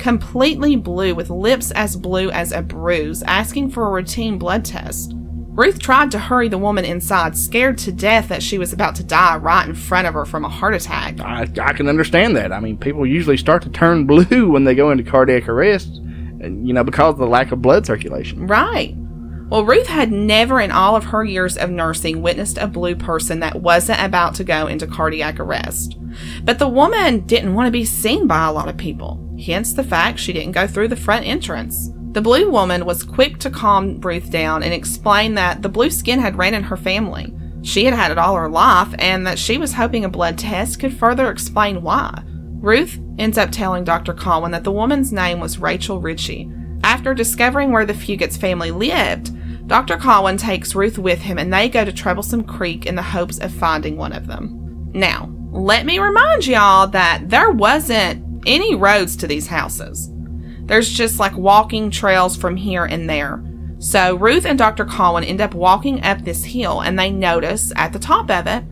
completely 0.00 0.76
blue 0.76 1.14
with 1.14 1.30
lips 1.30 1.70
as 1.72 1.94
blue 1.94 2.30
as 2.30 2.52
a 2.52 2.62
bruise, 2.62 3.22
asking 3.24 3.70
for 3.70 3.86
a 3.86 3.90
routine 3.90 4.38
blood 4.38 4.64
test. 4.64 5.12
Ruth 5.14 5.78
tried 5.78 6.10
to 6.12 6.18
hurry 6.18 6.48
the 6.48 6.58
woman 6.58 6.84
inside, 6.84 7.36
scared 7.36 7.76
to 7.78 7.92
death 7.92 8.28
that 8.28 8.42
she 8.42 8.56
was 8.56 8.72
about 8.72 8.94
to 8.96 9.04
die 9.04 9.36
right 9.36 9.68
in 9.68 9.74
front 9.74 10.06
of 10.06 10.14
her 10.14 10.24
from 10.24 10.44
a 10.44 10.48
heart 10.48 10.74
attack. 10.74 11.20
I, 11.20 11.42
I 11.60 11.72
can 11.74 11.86
understand 11.86 12.34
that. 12.36 12.52
I 12.52 12.60
mean, 12.60 12.78
people 12.78 13.04
usually 13.04 13.36
start 13.36 13.62
to 13.64 13.68
turn 13.68 14.06
blue 14.06 14.50
when 14.50 14.64
they 14.64 14.74
go 14.74 14.90
into 14.90 15.04
cardiac 15.04 15.48
arrest, 15.48 15.96
and, 16.40 16.66
you 16.66 16.72
know, 16.72 16.84
because 16.84 17.14
of 17.14 17.18
the 17.18 17.26
lack 17.26 17.52
of 17.52 17.60
blood 17.60 17.84
circulation. 17.84 18.46
Right. 18.46 18.94
Well, 19.50 19.64
Ruth 19.64 19.88
had 19.88 20.12
never 20.12 20.60
in 20.60 20.70
all 20.70 20.94
of 20.94 21.02
her 21.06 21.24
years 21.24 21.56
of 21.56 21.70
nursing 21.70 22.22
witnessed 22.22 22.56
a 22.56 22.68
blue 22.68 22.94
person 22.94 23.40
that 23.40 23.60
wasn't 23.60 24.00
about 24.00 24.36
to 24.36 24.44
go 24.44 24.68
into 24.68 24.86
cardiac 24.86 25.40
arrest. 25.40 25.98
But 26.44 26.60
the 26.60 26.68
woman 26.68 27.26
didn't 27.26 27.54
want 27.54 27.66
to 27.66 27.72
be 27.72 27.84
seen 27.84 28.28
by 28.28 28.46
a 28.46 28.52
lot 28.52 28.68
of 28.68 28.76
people, 28.76 29.18
hence 29.44 29.72
the 29.72 29.82
fact 29.82 30.20
she 30.20 30.32
didn't 30.32 30.52
go 30.52 30.68
through 30.68 30.86
the 30.86 30.94
front 30.94 31.26
entrance. 31.26 31.90
The 32.12 32.20
blue 32.20 32.48
woman 32.48 32.84
was 32.84 33.02
quick 33.02 33.38
to 33.38 33.50
calm 33.50 34.00
Ruth 34.00 34.30
down 34.30 34.62
and 34.62 34.72
explain 34.72 35.34
that 35.34 35.62
the 35.62 35.68
blue 35.68 35.90
skin 35.90 36.20
had 36.20 36.38
ran 36.38 36.54
in 36.54 36.62
her 36.62 36.76
family. 36.76 37.34
She 37.62 37.84
had 37.84 37.94
had 37.94 38.12
it 38.12 38.18
all 38.18 38.36
her 38.36 38.48
life 38.48 38.94
and 39.00 39.26
that 39.26 39.38
she 39.38 39.58
was 39.58 39.72
hoping 39.72 40.04
a 40.04 40.08
blood 40.08 40.38
test 40.38 40.78
could 40.78 40.94
further 40.94 41.28
explain 41.28 41.82
why. 41.82 42.22
Ruth 42.60 43.00
ends 43.18 43.36
up 43.36 43.50
telling 43.50 43.82
Dr. 43.82 44.14
Cawein 44.14 44.52
that 44.52 44.62
the 44.62 44.70
woman's 44.70 45.12
name 45.12 45.40
was 45.40 45.58
Rachel 45.58 46.00
Ritchie. 46.00 46.50
After 46.84 47.14
discovering 47.14 47.72
where 47.72 47.84
the 47.84 47.94
Fugates 47.94 48.38
family 48.38 48.70
lived, 48.70 49.32
Dr. 49.70 49.98
Cawein 49.98 50.36
takes 50.36 50.74
Ruth 50.74 50.98
with 50.98 51.20
him 51.20 51.38
and 51.38 51.54
they 51.54 51.68
go 51.68 51.84
to 51.84 51.92
Troublesome 51.92 52.42
Creek 52.42 52.86
in 52.86 52.96
the 52.96 53.02
hopes 53.02 53.38
of 53.38 53.54
finding 53.54 53.96
one 53.96 54.12
of 54.12 54.26
them. 54.26 54.90
Now, 54.92 55.32
let 55.52 55.86
me 55.86 56.00
remind 56.00 56.44
y'all 56.44 56.88
that 56.88 57.28
there 57.28 57.52
wasn't 57.52 58.42
any 58.46 58.74
roads 58.74 59.14
to 59.14 59.28
these 59.28 59.46
houses. 59.46 60.10
There's 60.62 60.90
just 60.90 61.20
like 61.20 61.36
walking 61.36 61.88
trails 61.88 62.36
from 62.36 62.56
here 62.56 62.84
and 62.84 63.08
there. 63.08 63.44
So 63.78 64.16
Ruth 64.16 64.44
and 64.44 64.58
Dr. 64.58 64.84
Cawein 64.84 65.24
end 65.24 65.40
up 65.40 65.54
walking 65.54 66.02
up 66.02 66.24
this 66.24 66.42
hill 66.42 66.80
and 66.80 66.98
they 66.98 67.12
notice 67.12 67.72
at 67.76 67.92
the 67.92 68.00
top 68.00 68.28
of 68.28 68.48
it, 68.48 68.64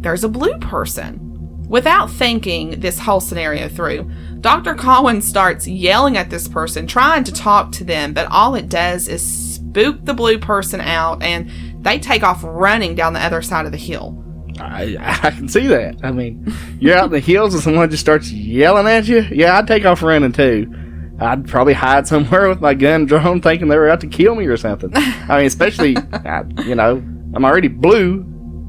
there's 0.00 0.24
a 0.24 0.28
blue 0.28 0.56
person. 0.56 1.25
Without 1.68 2.10
thinking 2.10 2.78
this 2.80 2.98
whole 2.98 3.20
scenario 3.20 3.68
through, 3.68 4.08
Dr. 4.40 4.74
Cawein 4.74 5.20
starts 5.22 5.66
yelling 5.66 6.16
at 6.16 6.30
this 6.30 6.46
person, 6.46 6.86
trying 6.86 7.24
to 7.24 7.32
talk 7.32 7.72
to 7.72 7.84
them, 7.84 8.12
but 8.12 8.28
all 8.30 8.54
it 8.54 8.68
does 8.68 9.08
is 9.08 9.20
spook 9.54 10.04
the 10.04 10.14
blue 10.14 10.38
person 10.38 10.80
out, 10.80 11.22
and 11.22 11.50
they 11.84 11.98
take 11.98 12.22
off 12.22 12.40
running 12.44 12.94
down 12.94 13.12
the 13.14 13.20
other 13.20 13.42
side 13.42 13.66
of 13.66 13.72
the 13.72 13.78
hill. 13.78 14.22
I, 14.60 14.96
I 15.22 15.30
can 15.32 15.48
see 15.48 15.66
that. 15.66 15.96
I 16.02 16.12
mean, 16.12 16.46
you're 16.78 16.96
out 16.96 17.06
in 17.06 17.10
the 17.12 17.20
hills 17.20 17.52
and 17.52 17.62
someone 17.62 17.90
just 17.90 18.00
starts 18.00 18.30
yelling 18.32 18.86
at 18.86 19.06
you. 19.06 19.20
Yeah, 19.30 19.58
I'd 19.58 19.66
take 19.66 19.84
off 19.84 20.02
running 20.02 20.32
too. 20.32 20.72
I'd 21.20 21.46
probably 21.46 21.74
hide 21.74 22.06
somewhere 22.06 22.48
with 22.48 22.60
my 22.60 22.72
gun 22.74 23.04
drawn, 23.06 23.40
thinking 23.42 23.68
they 23.68 23.76
were 23.76 23.90
out 23.90 24.00
to 24.00 24.06
kill 24.06 24.34
me 24.34 24.46
or 24.46 24.56
something. 24.56 24.90
I 24.94 25.38
mean, 25.38 25.46
especially, 25.46 25.96
I, 26.12 26.44
you 26.64 26.74
know, 26.74 26.96
I'm 27.34 27.44
already 27.44 27.68
blue, 27.68 28.24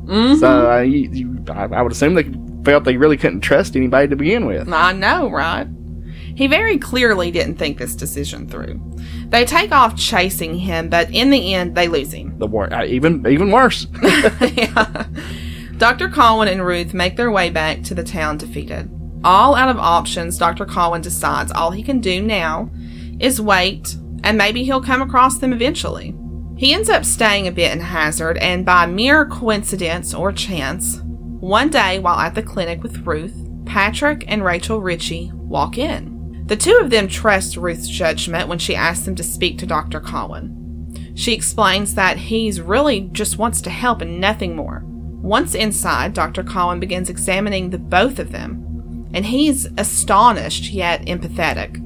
Mm-hmm. 0.08 0.36
so 0.40 0.70
I, 0.70 0.84
you, 0.84 1.44
I, 1.50 1.66
I 1.66 1.82
would 1.82 1.92
assume 1.92 2.14
they 2.14 2.24
felt 2.68 2.84
they 2.84 2.98
really 2.98 3.16
couldn't 3.16 3.40
trust 3.40 3.78
anybody 3.78 4.10
to 4.10 4.16
begin 4.18 4.46
with. 4.46 4.68
I 4.74 4.92
know, 4.92 5.32
right? 5.32 5.66
He 6.36 6.48
very 6.48 6.78
clearly 6.78 7.32
didn't 7.32 7.56
think 7.56 7.78
this 7.78 7.96
decision 7.96 8.46
through. 8.46 8.82
They 9.30 9.46
take 9.46 9.72
off 9.72 9.96
chasing 9.96 10.60
him, 10.60 10.90
but 10.90 11.10
in 11.12 11.30
the 11.30 11.54
end, 11.54 11.76
they 11.76 11.88
lose 11.88 12.12
him. 12.12 12.38
The 12.38 12.46
war, 12.46 12.72
uh, 12.74 12.84
even 12.84 13.26
even 13.26 13.52
worse. 13.52 13.88
yeah. 14.04 15.06
Dr. 15.78 16.10
Cawein 16.10 16.52
and 16.52 16.66
Ruth 16.66 16.94
make 16.94 17.16
their 17.16 17.32
way 17.32 17.50
back 17.50 17.84
to 17.84 17.96
the 17.96 18.04
town 18.04 18.38
defeated. 18.38 18.92
All 19.24 19.56
out 19.56 19.70
of 19.70 19.78
options, 19.78 20.38
Dr. 20.38 20.66
Cawein 20.66 21.02
decides 21.02 21.54
all 21.54 21.72
he 21.72 21.84
can 21.84 22.02
do 22.02 22.22
now 22.22 22.70
is 23.22 23.40
wait, 23.40 23.96
and 24.26 24.38
maybe 24.38 24.66
he'll 24.66 24.84
come 24.84 25.02
across 25.02 25.38
them 25.38 25.54
eventually. 25.54 26.14
He 26.58 26.74
ends 26.74 26.90
up 26.90 27.06
staying 27.06 27.48
a 27.48 27.52
bit 27.54 27.72
in 27.72 27.80
Hazard, 27.80 28.38
and 28.40 28.66
by 28.66 28.88
mere 28.88 29.26
coincidence 29.26 30.14
or 30.14 30.34
chance, 30.34 31.02
one 31.40 31.70
day 31.70 32.00
while 32.00 32.20
at 32.20 32.36
the 32.36 32.44
clinic 32.44 32.82
with 32.84 33.06
Ruth, 33.06 33.48
Patrick 33.66 34.24
and 34.28 34.44
Rachel 34.44 34.82
Ritchie 34.82 35.32
walk 35.34 35.78
in. 35.78 36.46
The 36.48 36.56
two 36.56 36.80
of 36.82 36.90
them 36.90 37.08
trust 37.08 37.58
Ruth's 37.58 37.88
judgment 37.88 38.48
when 38.48 38.60
she 38.60 38.76
asks 38.76 39.06
them 39.06 39.16
to 39.16 39.24
speak 39.24 39.58
to 39.60 39.66
Dr. 39.66 40.00
Cawein. 40.00 40.54
She 41.18 41.34
explains 41.34 41.96
that 41.96 42.18
he's 42.18 42.62
really 42.62 43.02
just 43.12 43.38
wants 43.38 43.62
to 43.62 43.70
help 43.70 44.02
and 44.02 44.22
nothing 44.22 44.56
more. 44.56 44.84
Once 44.86 45.56
inside, 45.56 46.14
Dr. 46.14 46.44
Cawein 46.44 46.80
begins 46.80 47.10
examining 47.10 47.70
the 47.70 47.78
both 47.78 48.20
of 48.20 48.32
them, 48.32 49.08
and 49.14 49.26
he's 49.26 49.68
astonished 49.78 50.72
yet 50.72 51.02
empathetic. 51.06 51.84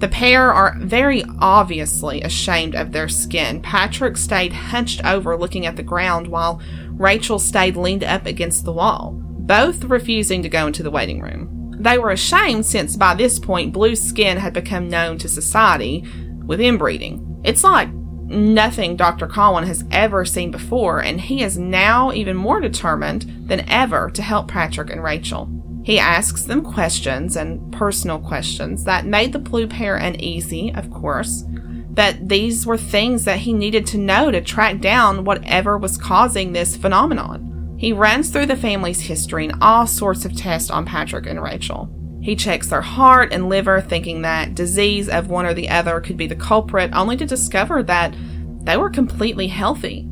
The 0.00 0.08
pair 0.08 0.52
are 0.52 0.76
very 0.78 1.24
obviously 1.38 2.20
ashamed 2.20 2.74
of 2.74 2.92
their 2.92 3.08
skin. 3.08 3.62
Patrick 3.62 4.18
stayed 4.18 4.52
hunched 4.52 5.02
over 5.06 5.38
looking 5.38 5.64
at 5.64 5.76
the 5.76 5.82
ground 5.82 6.26
while 6.26 6.60
Rachel 6.96 7.38
stayed 7.38 7.76
leaned 7.76 8.04
up 8.04 8.26
against 8.26 8.64
the 8.64 8.72
wall, 8.72 9.12
both 9.14 9.84
refusing 9.84 10.42
to 10.42 10.48
go 10.48 10.66
into 10.66 10.82
the 10.82 10.90
waiting 10.90 11.20
room. 11.20 11.74
They 11.78 11.98
were 11.98 12.10
ashamed 12.10 12.64
since 12.64 12.96
by 12.96 13.14
this 13.14 13.38
point 13.38 13.72
blue 13.72 13.94
skin 13.94 14.38
had 14.38 14.54
become 14.54 14.88
known 14.88 15.18
to 15.18 15.28
society 15.28 16.04
with 16.46 16.60
inbreeding. 16.60 17.40
It's 17.44 17.62
like 17.62 17.92
nothing 17.92 18.96
Dr. 18.96 19.26
Cawein 19.26 19.66
has 19.66 19.84
ever 19.90 20.24
seen 20.24 20.50
before, 20.50 21.00
and 21.00 21.20
he 21.20 21.42
is 21.42 21.58
now 21.58 22.12
even 22.12 22.36
more 22.36 22.60
determined 22.60 23.46
than 23.46 23.68
ever 23.68 24.10
to 24.10 24.22
help 24.22 24.48
Patrick 24.48 24.90
and 24.90 25.02
Rachel. 25.02 25.48
He 25.84 25.98
asks 26.00 26.44
them 26.44 26.64
questions 26.64 27.36
and 27.36 27.72
personal 27.72 28.18
questions 28.18 28.84
that 28.84 29.06
made 29.06 29.32
the 29.32 29.38
blue 29.38 29.68
pair 29.68 29.96
uneasy, 29.96 30.74
of 30.74 30.90
course, 30.90 31.44
but 31.96 32.28
these 32.28 32.66
were 32.66 32.76
things 32.76 33.24
that 33.24 33.38
he 33.38 33.54
needed 33.54 33.86
to 33.86 33.98
know 33.98 34.30
to 34.30 34.42
track 34.42 34.80
down 34.80 35.24
whatever 35.24 35.78
was 35.78 35.96
causing 35.96 36.52
this 36.52 36.76
phenomenon. 36.76 37.74
He 37.78 37.94
runs 37.94 38.28
through 38.28 38.46
the 38.46 38.56
family's 38.56 39.00
history 39.00 39.46
and 39.46 39.58
all 39.62 39.86
sorts 39.86 40.26
of 40.26 40.36
tests 40.36 40.70
on 40.70 40.84
Patrick 40.84 41.26
and 41.26 41.42
Rachel. 41.42 41.90
He 42.20 42.36
checks 42.36 42.68
their 42.68 42.82
heart 42.82 43.32
and 43.32 43.48
liver, 43.48 43.80
thinking 43.80 44.22
that 44.22 44.54
disease 44.54 45.08
of 45.08 45.30
one 45.30 45.46
or 45.46 45.54
the 45.54 45.70
other 45.70 46.00
could 46.00 46.18
be 46.18 46.26
the 46.26 46.36
culprit, 46.36 46.90
only 46.92 47.16
to 47.16 47.24
discover 47.24 47.82
that 47.84 48.14
they 48.62 48.76
were 48.76 48.90
completely 48.90 49.46
healthy. 49.46 50.06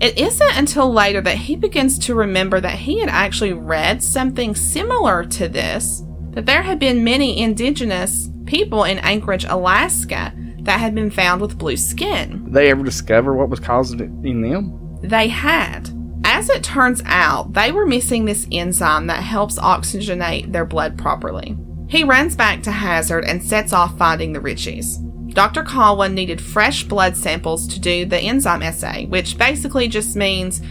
It 0.00 0.16
isn't 0.18 0.56
until 0.56 0.92
later 0.92 1.20
that 1.22 1.38
he 1.38 1.56
begins 1.56 1.98
to 2.00 2.14
remember 2.14 2.60
that 2.60 2.78
he 2.78 3.00
had 3.00 3.08
actually 3.08 3.54
read 3.54 4.02
something 4.04 4.54
similar 4.54 5.24
to 5.24 5.48
this 5.48 6.02
that 6.30 6.46
there 6.46 6.62
had 6.62 6.78
been 6.78 7.04
many 7.04 7.40
indigenous 7.40 8.28
people 8.44 8.84
in 8.84 8.98
Anchorage, 8.98 9.44
Alaska 9.44 10.32
that 10.64 10.80
had 10.80 10.94
been 10.94 11.10
found 11.10 11.40
with 11.40 11.58
blue 11.58 11.76
skin. 11.76 12.44
Did 12.44 12.52
they 12.52 12.70
ever 12.70 12.82
discover 12.82 13.34
what 13.34 13.50
was 13.50 13.60
causing 13.60 14.00
it 14.00 14.28
in 14.28 14.42
them? 14.42 14.98
They 15.02 15.28
had. 15.28 15.90
As 16.24 16.48
it 16.48 16.64
turns 16.64 17.02
out, 17.04 17.52
they 17.52 17.70
were 17.70 17.86
missing 17.86 18.24
this 18.24 18.46
enzyme 18.50 19.06
that 19.08 19.22
helps 19.22 19.58
oxygenate 19.58 20.52
their 20.52 20.64
blood 20.64 20.98
properly. 20.98 21.56
He 21.88 22.02
runs 22.02 22.34
back 22.34 22.62
to 22.62 22.72
Hazard 22.72 23.24
and 23.24 23.42
sets 23.42 23.72
off 23.72 23.96
finding 23.98 24.32
the 24.32 24.40
Ritchies. 24.40 24.98
Dr. 25.34 25.62
Cawein 25.62 26.14
needed 26.14 26.40
fresh 26.40 26.84
blood 26.84 27.16
samples 27.16 27.68
to 27.68 27.80
do 27.80 28.06
the 28.06 28.18
enzyme 28.18 28.62
assay, 28.62 29.06
which 29.06 29.36
basically 29.36 29.88
just 29.88 30.16
means 30.16 30.62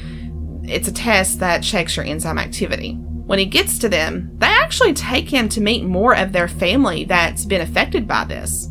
it's 0.63 0.87
a 0.87 0.93
test 0.93 1.39
that 1.39 1.63
checks 1.63 1.95
your 1.95 2.05
enzyme 2.05 2.39
activity. 2.39 2.93
When 2.93 3.39
he 3.39 3.45
gets 3.45 3.77
to 3.79 3.89
them, 3.89 4.31
they 4.37 4.47
actually 4.47 4.93
take 4.93 5.29
him 5.29 5.47
to 5.49 5.61
meet 5.61 5.85
more 5.85 6.15
of 6.15 6.31
their 6.31 6.47
family 6.47 7.05
that's 7.05 7.45
been 7.45 7.61
affected 7.61 8.07
by 8.07 8.25
this. 8.25 8.69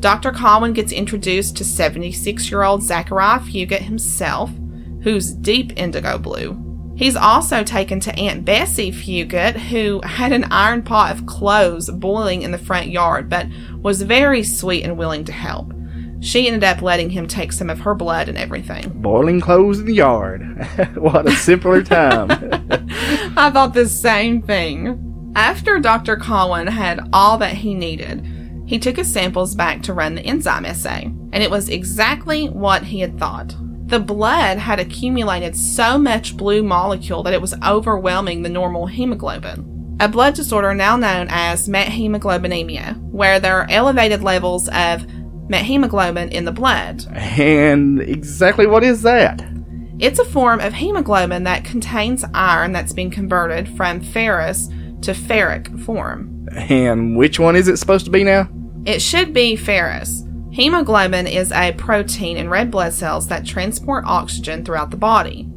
Dr. 0.00 0.30
Cawein 0.30 0.74
gets 0.74 0.92
introduced 0.92 1.56
to 1.56 1.64
76 1.64 2.50
year 2.50 2.62
old 2.62 2.82
Zachariah 2.82 3.40
Fugate 3.40 3.80
himself, 3.80 4.50
who's 5.02 5.32
deep 5.32 5.72
indigo 5.76 6.18
blue. 6.18 6.62
He's 6.96 7.16
also 7.16 7.62
taken 7.62 8.00
to 8.00 8.18
Aunt 8.18 8.44
Bessie 8.44 8.90
Fugate, 8.90 9.56
who 9.56 10.00
had 10.02 10.32
an 10.32 10.44
iron 10.50 10.82
pot 10.82 11.14
of 11.14 11.26
clothes 11.26 11.90
boiling 11.90 12.42
in 12.42 12.52
the 12.52 12.58
front 12.58 12.88
yard, 12.88 13.28
but 13.28 13.46
was 13.82 14.00
very 14.00 14.42
sweet 14.42 14.82
and 14.82 14.96
willing 14.96 15.24
to 15.24 15.32
help. 15.32 15.74
She 16.20 16.46
ended 16.46 16.64
up 16.64 16.80
letting 16.80 17.10
him 17.10 17.26
take 17.26 17.52
some 17.52 17.68
of 17.68 17.80
her 17.80 17.94
blood 17.94 18.30
and 18.30 18.38
everything. 18.38 18.90
Boiling 19.02 19.40
clothes 19.40 19.80
in 19.80 19.86
the 19.86 19.94
yard. 19.94 20.42
what 20.94 21.28
a 21.28 21.32
simpler 21.32 21.82
time. 21.82 22.30
I 23.36 23.50
thought 23.50 23.74
the 23.74 23.88
same 23.88 24.40
thing. 24.40 25.32
After 25.36 25.78
Dr. 25.78 26.16
Cawein 26.16 26.68
had 26.68 27.00
all 27.12 27.36
that 27.38 27.56
he 27.56 27.74
needed, 27.74 28.26
He 28.66 28.78
took 28.78 28.96
his 28.96 29.12
samples 29.12 29.54
back 29.54 29.82
to 29.84 29.94
run 29.94 30.16
the 30.16 30.22
enzyme 30.22 30.66
assay, 30.66 31.04
and 31.04 31.42
it 31.42 31.50
was 31.50 31.68
exactly 31.68 32.48
what 32.48 32.82
he 32.82 33.00
had 33.00 33.18
thought. 33.18 33.54
The 33.86 34.00
blood 34.00 34.58
had 34.58 34.80
accumulated 34.80 35.56
so 35.56 35.96
much 35.96 36.36
blue 36.36 36.64
molecule 36.64 37.22
that 37.22 37.32
it 37.32 37.40
was 37.40 37.54
overwhelming 37.64 38.42
the 38.42 38.48
normal 38.48 38.86
hemoglobin. 38.86 39.96
A 40.00 40.08
blood 40.08 40.34
disorder 40.34 40.74
now 40.74 40.96
known 40.96 41.28
as 41.30 41.68
methemoglobinemia, 41.68 43.00
where 43.12 43.38
there 43.38 43.60
are 43.60 43.70
elevated 43.70 44.24
levels 44.24 44.68
of 44.70 45.06
methemoglobin 45.48 46.30
in 46.30 46.44
the 46.44 46.52
blood. 46.52 47.06
And 47.12 48.00
exactly 48.00 48.66
what 48.66 48.82
is 48.82 49.02
that? 49.02 49.40
It's 50.00 50.18
a 50.18 50.24
form 50.24 50.58
of 50.58 50.74
hemoglobin 50.74 51.44
that 51.44 51.64
contains 51.64 52.24
iron 52.34 52.72
that's 52.72 52.92
been 52.92 53.10
converted 53.10 53.68
from 53.76 54.00
ferrous 54.00 54.66
to 55.02 55.12
ferric 55.12 55.80
form. 55.84 56.35
And 56.52 57.16
which 57.16 57.38
one 57.38 57.56
is 57.56 57.68
it 57.68 57.76
supposed 57.76 58.04
to 58.04 58.10
be 58.10 58.24
now? 58.24 58.48
It 58.84 59.02
should 59.02 59.32
be 59.32 59.56
ferrous. 59.56 60.22
Hemoglobin 60.52 61.26
is 61.26 61.52
a 61.52 61.72
protein 61.72 62.36
in 62.36 62.48
red 62.48 62.70
blood 62.70 62.92
cells 62.92 63.28
that 63.28 63.44
transport 63.44 64.04
oxygen 64.06 64.64
throughout 64.64 64.90
the 64.90 64.96
body. 64.96 65.48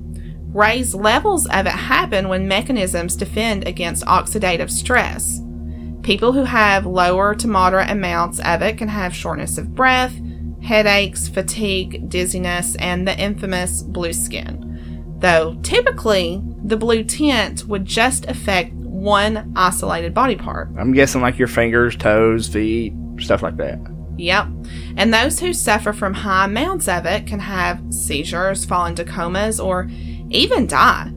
Raised 0.54 0.96
levels 0.96 1.46
of 1.46 1.68
it 1.68 1.72
happen 1.72 2.28
when 2.28 2.48
mechanisms 2.48 3.16
defend 3.16 3.68
against 3.68 4.06
oxidative 4.06 4.72
stress. 4.72 5.42
People 6.02 6.34
who 6.34 6.44
have 6.44 6.86
lower 6.86 7.36
to 7.36 7.48
moderate 7.48 7.92
amounts 7.92 8.40
of 8.40 8.62
it 8.62 8.78
can 8.78 8.88
have 8.88 9.14
shortness 9.16 9.58
of 9.58 9.76
breath, 9.76 10.20
headaches, 10.62 11.28
fatigue, 11.28 12.10
dizziness, 12.10 12.76
and 12.78 13.08
the 13.08 13.18
infamous 13.18 13.84
blue 13.84 14.14
skin. 14.14 15.16
Though 15.20 15.58
typically, 15.62 16.42
the 16.64 16.78
blue 16.78 17.04
tint 17.04 17.66
would 17.66 17.86
just 17.86 18.26
affect 18.26 18.74
one 19.02 19.54
isolated 19.56 20.14
body 20.14 20.36
part. 20.36 20.70
I'm 20.78 20.94
guessing 20.94 21.22
like 21.22 21.38
your 21.38 21.48
fingers, 21.48 21.96
toes, 21.96 22.48
feet, 22.48 22.94
stuff 23.20 23.42
like 23.42 23.58
that. 23.58 23.80
Yep. 24.18 24.48
And 24.98 25.14
those 25.14 25.40
who 25.40 25.54
suffer 25.54 25.94
from 25.94 26.14
high 26.14 26.46
amounts 26.46 26.88
of 26.88 27.06
it 27.06 27.26
can 27.26 27.40
have 27.40 27.82
seizures, 27.90 28.66
fall 28.66 28.86
into 28.86 29.06
comas, 29.06 29.60
or 29.60 29.90
even 30.30 30.68
die. 30.68 31.12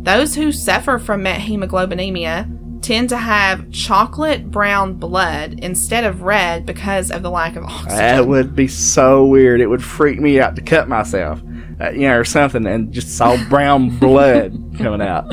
Those 0.00 0.34
who 0.34 0.50
suffer 0.50 0.98
from 0.98 1.22
methemoglobinemia 1.22 2.80
tend 2.82 3.08
to 3.10 3.16
have 3.16 3.70
chocolate 3.70 4.50
brown 4.50 4.94
blood 4.94 5.60
instead 5.60 6.04
of 6.04 6.22
red 6.22 6.64
because 6.66 7.10
of 7.10 7.22
the 7.22 7.30
lack 7.30 7.56
of 7.56 7.64
oxygen. 7.64 7.96
That 7.96 8.26
would 8.26 8.56
be 8.56 8.68
so 8.68 9.24
weird. 9.26 9.60
It 9.60 9.66
would 9.66 9.84
freak 9.84 10.20
me 10.20 10.40
out 10.40 10.56
to 10.56 10.62
cut 10.62 10.88
myself, 10.88 11.40
uh, 11.80 11.90
you 11.90 12.08
know, 12.08 12.18
or 12.18 12.24
something, 12.24 12.66
and 12.66 12.92
just 12.92 13.16
saw 13.16 13.36
brown 13.48 13.98
blood 13.98 14.52
coming 14.78 15.02
out. 15.02 15.32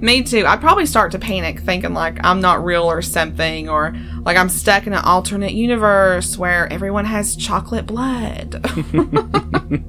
Me 0.00 0.22
too. 0.22 0.44
I'd 0.46 0.62
probably 0.62 0.86
start 0.86 1.12
to 1.12 1.18
panic 1.18 1.60
thinking 1.60 1.92
like 1.92 2.18
I'm 2.24 2.40
not 2.40 2.64
real 2.64 2.84
or 2.84 3.02
something, 3.02 3.68
or 3.68 3.94
like 4.22 4.36
I'm 4.36 4.48
stuck 4.48 4.86
in 4.86 4.94
an 4.94 5.04
alternate 5.04 5.52
universe 5.52 6.38
where 6.38 6.72
everyone 6.72 7.04
has 7.04 7.36
chocolate 7.36 7.86
blood. 7.86 8.64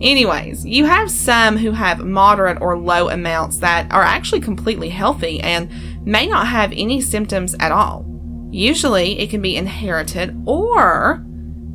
Anyways, 0.00 0.64
you 0.64 0.84
have 0.84 1.10
some 1.10 1.56
who 1.56 1.72
have 1.72 2.04
moderate 2.04 2.60
or 2.60 2.78
low 2.78 3.08
amounts 3.08 3.58
that 3.58 3.90
are 3.90 4.04
actually 4.04 4.40
completely 4.40 4.90
healthy 4.90 5.40
and 5.40 5.68
may 6.06 6.28
not 6.28 6.46
have 6.46 6.72
any 6.76 7.00
symptoms 7.00 7.56
at 7.58 7.72
all. 7.72 8.06
Usually, 8.52 9.18
it 9.18 9.28
can 9.28 9.42
be 9.42 9.56
inherited 9.56 10.40
or 10.46 11.24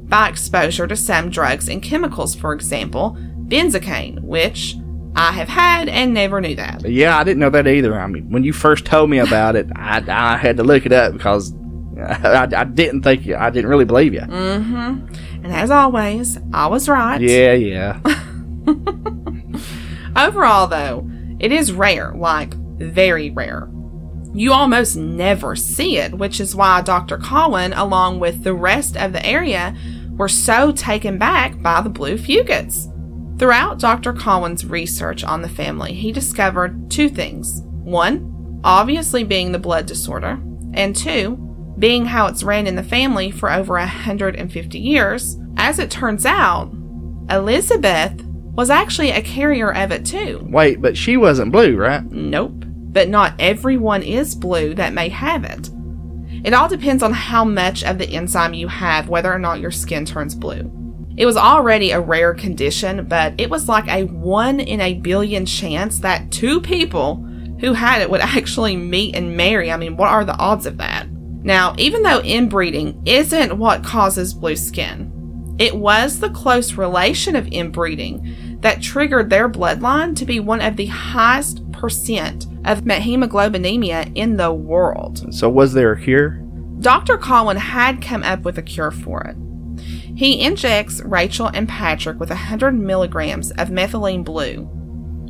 by 0.05 0.29
exposure 0.29 0.88
to 0.88 0.95
some 0.95 1.29
drugs 1.29 1.67
and 1.67 1.83
chemicals, 1.83 2.33
for 2.33 2.53
example, 2.53 3.17
benzocaine, 3.48 4.22
which 4.22 4.77
I 5.15 5.32
have 5.32 5.48
had 5.48 5.89
and 5.89 6.13
never 6.13 6.41
knew 6.41 6.56
that. 6.56 6.89
Yeah, 6.89 7.17
I 7.17 7.23
didn't 7.23 7.39
know 7.39 7.49
that 7.52 7.67
either. 7.67 7.99
I 7.99 8.08
mean, 8.08 8.32
when 8.32 8.43
you 8.43 8.54
first 8.54 8.86
told 8.86 9.10
me 9.10 9.19
about 9.19 9.56
it, 9.56 9.67
I, 9.76 10.04
I 10.08 10.38
had 10.38 10.58
to 10.58 10.63
look 10.63 10.86
it 10.86 10.91
up 10.91 11.13
because 11.13 11.54
I, 11.97 12.49
I 12.56 12.63
didn't 12.63 13.04
think 13.04 13.26
you, 13.26 13.36
I 13.36 13.49
didn't 13.49 13.69
really 13.69 13.86
believe 13.86 14.13
you. 14.13 14.21
Mm-hmm. 14.21 15.43
And 15.43 15.54
as 15.54 15.69
always, 15.69 16.39
I 16.52 16.67
was 16.67 16.89
right. 16.89 17.21
Yeah, 17.21 17.54
yeah. 17.54 17.99
Overall, 20.15 20.67
though, 20.67 21.10
it 21.39 21.52
is 21.52 21.71
rare, 21.71 22.13
like 22.13 22.54
very 22.54 23.30
rare. 23.30 23.69
You 24.34 24.52
almost 24.52 24.95
never 24.95 25.56
see 25.56 25.97
it, 25.97 26.15
which 26.15 26.39
is 26.39 26.56
why 26.56 26.82
Dr. 26.82 27.17
Cawein, 27.19 27.73
along 27.76 28.19
with 28.19 28.43
the 28.43 28.54
rest 28.56 28.97
of 28.97 29.13
the 29.13 29.23
area, 29.23 29.76
were 30.12 30.30
so 30.30 30.71
taken 30.71 31.19
back 31.19 31.62
by 31.62 31.82
the 31.82 31.89
blue 31.89 32.17
fugates. 32.17 32.88
Throughout 33.43 33.77
Dr. 33.77 34.13
Cawein's 34.13 34.65
research 34.65 35.21
on 35.25 35.41
the 35.41 35.49
family, 35.49 35.91
he 35.91 36.13
discovered 36.13 36.89
two 36.89 37.10
things. 37.10 37.60
One, 37.65 38.62
obviously 38.63 39.25
being 39.25 39.51
the 39.51 39.60
blood 39.60 39.86
disorder, 39.86 40.41
and 40.73 40.95
two, 40.95 41.36
being 41.77 42.06
how 42.06 42.27
it's 42.27 42.41
ran 42.41 42.67
in 42.67 42.77
the 42.77 42.84
family 42.84 43.32
for 43.32 43.51
over 43.51 43.73
150 43.73 44.79
years. 44.79 45.38
As 45.58 45.77
it 45.77 45.91
turns 45.91 46.25
out, 46.25 46.71
Elizabeth 47.29 48.13
was 48.53 48.69
actually 48.69 49.12
a 49.12 49.21
carrier 49.21 49.73
of 49.73 49.91
it 49.91 50.06
too. 50.06 50.47
Wait, 50.49 50.82
but 50.82 50.95
she 50.95 51.17
wasn't 51.17 51.51
blue, 51.51 51.75
right? 51.75 52.10
Nope. 52.10 52.63
But 52.65 53.10
not 53.10 53.34
everyone 53.39 54.03
is 54.03 54.36
blue 54.36 54.73
that 54.75 54.93
may 54.93 55.10
have 55.10 55.43
it. 55.43 55.69
It 56.45 56.53
all 56.53 56.69
depends 56.69 57.03
on 57.03 57.12
how 57.12 57.43
much 57.43 57.84
of 57.84 57.97
the 57.97 58.08
enzyme 58.08 58.53
you 58.53 58.69
have, 58.69 59.10
whether 59.10 59.34
or 59.34 59.39
not 59.39 59.60
your 59.60 59.71
skin 59.71 60.06
turns 60.06 60.34
blue. 60.34 60.71
It 61.15 61.26
was 61.26 61.38
already 61.38 61.91
a 61.91 62.02
rare 62.02 62.34
condition, 62.34 63.06
but 63.06 63.34
it 63.38 63.49
was 63.49 63.67
like 63.67 63.88
a 63.88 64.06
one 64.06 64.60
in 64.60 64.82
a 64.82 64.95
billion 64.95 65.45
chance 65.45 65.99
that 65.99 66.32
two 66.32 66.60
people 66.60 67.15
who 67.60 67.73
had 67.73 68.02
it 68.02 68.10
would 68.10 68.21
actually 68.21 68.76
meet 68.76 69.15
and 69.15 69.38
marry. 69.38 69.71
I 69.71 69.78
mean, 69.78 69.95
what 69.95 70.10
are 70.10 70.26
the 70.26 70.38
odds 70.38 70.65
of 70.65 70.78
that? 70.78 71.08
Now, 71.43 71.76
even 71.78 72.04
though 72.04 72.21
inbreeding 72.21 73.02
isn't 73.06 73.58
what 73.58 73.84
causes 73.84 74.34
blue 74.34 74.56
skin, 74.56 75.56
it 75.60 75.76
was 75.76 76.19
the 76.19 76.30
close 76.30 76.73
relation 76.73 77.36
of 77.36 77.47
inbreeding 77.52 78.58
that 78.62 78.82
triggered 78.82 79.30
their 79.30 79.49
bloodline 79.49 80.15
to 80.15 80.26
be 80.26 80.39
one 80.39 80.62
of 80.62 80.78
the 80.78 80.88
highest 80.88 81.69
percent 81.71 82.45
of 82.65 82.82
methemoglobinemia 82.82 84.12
in 84.15 84.38
the 84.38 84.54
world. 84.54 85.34
So, 85.34 85.49
was 85.49 85.73
there 85.73 85.91
a 85.91 86.02
cure? 86.02 86.39
Dr. 86.80 87.17
Cawein 87.17 87.58
had 87.58 88.02
come 88.02 88.23
up 88.23 88.43
with 88.43 88.58
a 88.58 88.62
cure 88.62 88.91
for 88.91 89.21
it. 89.21 89.36
He 90.15 90.41
injects 90.41 91.02
Rachel 91.02 91.47
and 91.47 91.67
Patrick 91.67 92.19
with 92.19 92.30
100 92.30 92.73
milligrams 92.73 93.52
of 93.52 93.69
methylene 93.69 94.23
blue, 94.23 94.63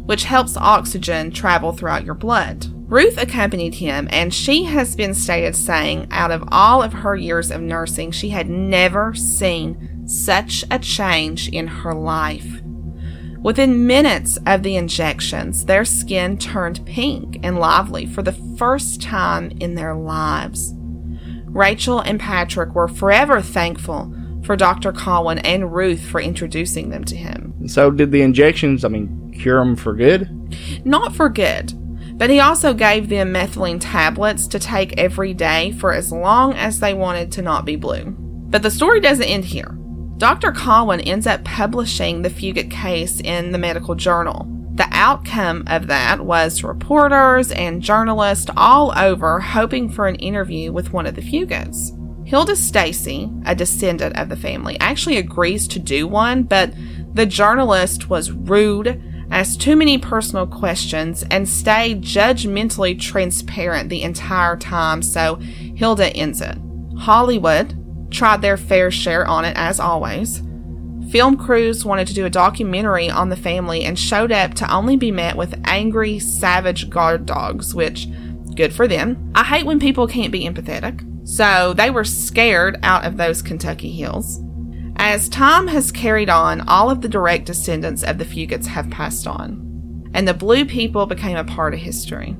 which 0.05 0.25
helps 0.25 0.57
oxygen 0.57 1.31
travel 1.31 1.71
throughout 1.71 2.05
your 2.05 2.15
blood. 2.15 2.67
Ruth 2.89 3.17
accompanied 3.17 3.75
him, 3.75 4.07
and 4.11 4.33
she 4.33 4.65
has 4.65 4.95
been 4.95 5.13
stated 5.13 5.55
saying, 5.55 6.07
out 6.11 6.31
of 6.31 6.43
all 6.51 6.83
of 6.83 6.93
her 6.93 7.15
years 7.15 7.49
of 7.49 7.61
nursing, 7.61 8.11
she 8.11 8.29
had 8.29 8.49
never 8.49 9.13
seen 9.13 10.03
such 10.05 10.65
a 10.69 10.77
change 10.77 11.47
in 11.49 11.67
her 11.67 11.93
life. 11.93 12.61
Within 13.41 13.87
minutes 13.87 14.37
of 14.45 14.63
the 14.63 14.75
injections, 14.75 15.65
their 15.65 15.85
skin 15.85 16.37
turned 16.37 16.85
pink 16.85 17.39
and 17.41 17.57
lively 17.57 18.05
for 18.05 18.21
the 18.21 18.37
first 18.57 19.01
time 19.01 19.51
in 19.59 19.75
their 19.75 19.95
lives. 19.95 20.73
Rachel 21.45 21.99
and 21.99 22.19
Patrick 22.19 22.75
were 22.75 22.87
forever 22.87 23.41
thankful 23.41 24.13
for 24.43 24.55
Dr. 24.55 24.91
Cawein 24.91 25.41
and 25.43 25.73
Ruth 25.73 26.01
for 26.01 26.21
introducing 26.21 26.89
them 26.89 27.03
to 27.05 27.15
him. 27.15 27.67
So, 27.67 27.91
did 27.91 28.11
the 28.11 28.21
injections, 28.21 28.83
I 28.83 28.89
mean, 28.89 29.33
cure 29.37 29.59
them 29.59 29.75
for 29.75 29.93
good? 29.93 30.29
Not 30.85 31.15
for 31.15 31.29
good, 31.29 31.73
but 32.17 32.29
he 32.29 32.39
also 32.39 32.73
gave 32.73 33.09
them 33.09 33.33
methylene 33.33 33.79
tablets 33.81 34.47
to 34.47 34.59
take 34.59 34.97
every 34.97 35.33
day 35.33 35.71
for 35.71 35.93
as 35.93 36.11
long 36.11 36.53
as 36.53 36.79
they 36.79 36.93
wanted 36.93 37.31
to 37.33 37.41
not 37.41 37.65
be 37.65 37.75
blue. 37.75 38.15
But 38.17 38.61
the 38.61 38.71
story 38.71 38.99
doesn't 38.99 39.23
end 39.23 39.45
here. 39.45 39.77
Dr. 40.17 40.51
Cawein 40.51 41.05
ends 41.05 41.25
up 41.25 41.43
publishing 41.43 42.21
the 42.21 42.29
Fugate 42.29 42.71
case 42.71 43.19
in 43.19 43.51
the 43.51 43.57
medical 43.57 43.95
journal. 43.95 44.47
The 44.75 44.87
outcome 44.91 45.63
of 45.67 45.87
that 45.87 46.21
was 46.21 46.63
reporters 46.63 47.51
and 47.51 47.81
journalists 47.81 48.49
all 48.55 48.93
over 48.97 49.39
hoping 49.39 49.89
for 49.89 50.07
an 50.07 50.15
interview 50.15 50.71
with 50.71 50.93
one 50.93 51.05
of 51.05 51.15
the 51.15 51.21
Fugates. 51.21 51.91
Hilda 52.25 52.55
Stacy, 52.55 53.29
a 53.45 53.53
descendant 53.53 54.17
of 54.17 54.29
the 54.29 54.37
family, 54.37 54.77
actually 54.79 55.17
agrees 55.17 55.67
to 55.67 55.79
do 55.79 56.07
one, 56.07 56.43
but 56.43 56.73
the 57.13 57.25
journalist 57.25 58.09
was 58.09 58.31
rude, 58.31 59.01
asked 59.29 59.61
too 59.61 59.75
many 59.75 59.97
personal 59.97 60.47
questions, 60.47 61.23
and 61.29 61.47
stayed 61.47 62.01
judgmentally 62.01 62.99
transparent 62.99 63.89
the 63.89 64.03
entire 64.03 64.57
time, 64.57 65.01
so 65.01 65.35
Hilda 65.35 66.15
ends 66.15 66.41
it. 66.41 66.57
Hollywood 66.97 67.77
tried 68.11 68.41
their 68.41 68.57
fair 68.57 68.89
share 68.89 69.27
on 69.27 69.43
it, 69.45 69.55
as 69.57 69.79
always. 69.79 70.41
Film 71.11 71.35
crews 71.37 71.83
wanted 71.83 72.07
to 72.07 72.13
do 72.13 72.25
a 72.25 72.29
documentary 72.29 73.09
on 73.09 73.29
the 73.29 73.35
family 73.35 73.83
and 73.83 73.99
showed 73.99 74.31
up 74.31 74.53
to 74.55 74.73
only 74.73 74.95
be 74.95 75.11
met 75.11 75.35
with 75.35 75.59
angry, 75.65 76.17
savage 76.17 76.89
guard 76.89 77.25
dogs, 77.25 77.75
which, 77.75 78.07
good 78.55 78.73
for 78.73 78.87
them. 78.87 79.31
I 79.35 79.43
hate 79.43 79.65
when 79.65 79.79
people 79.79 80.07
can't 80.07 80.31
be 80.31 80.47
empathetic. 80.47 81.07
So 81.23 81.73
they 81.73 81.89
were 81.89 82.03
scared 82.03 82.77
out 82.83 83.05
of 83.05 83.17
those 83.17 83.41
Kentucky 83.41 83.91
hills. 83.91 84.41
As 84.97 85.29
time 85.29 85.67
has 85.67 85.91
carried 85.91 86.29
on, 86.29 86.61
all 86.67 86.89
of 86.89 87.01
the 87.01 87.09
direct 87.09 87.45
descendants 87.45 88.03
of 88.03 88.17
the 88.17 88.25
Fugates 88.25 88.67
have 88.67 88.89
passed 88.89 89.25
on, 89.27 90.09
and 90.13 90.27
the 90.27 90.33
blue 90.33 90.65
people 90.65 91.05
became 91.05 91.37
a 91.37 91.43
part 91.43 91.73
of 91.73 91.79
history. 91.79 92.37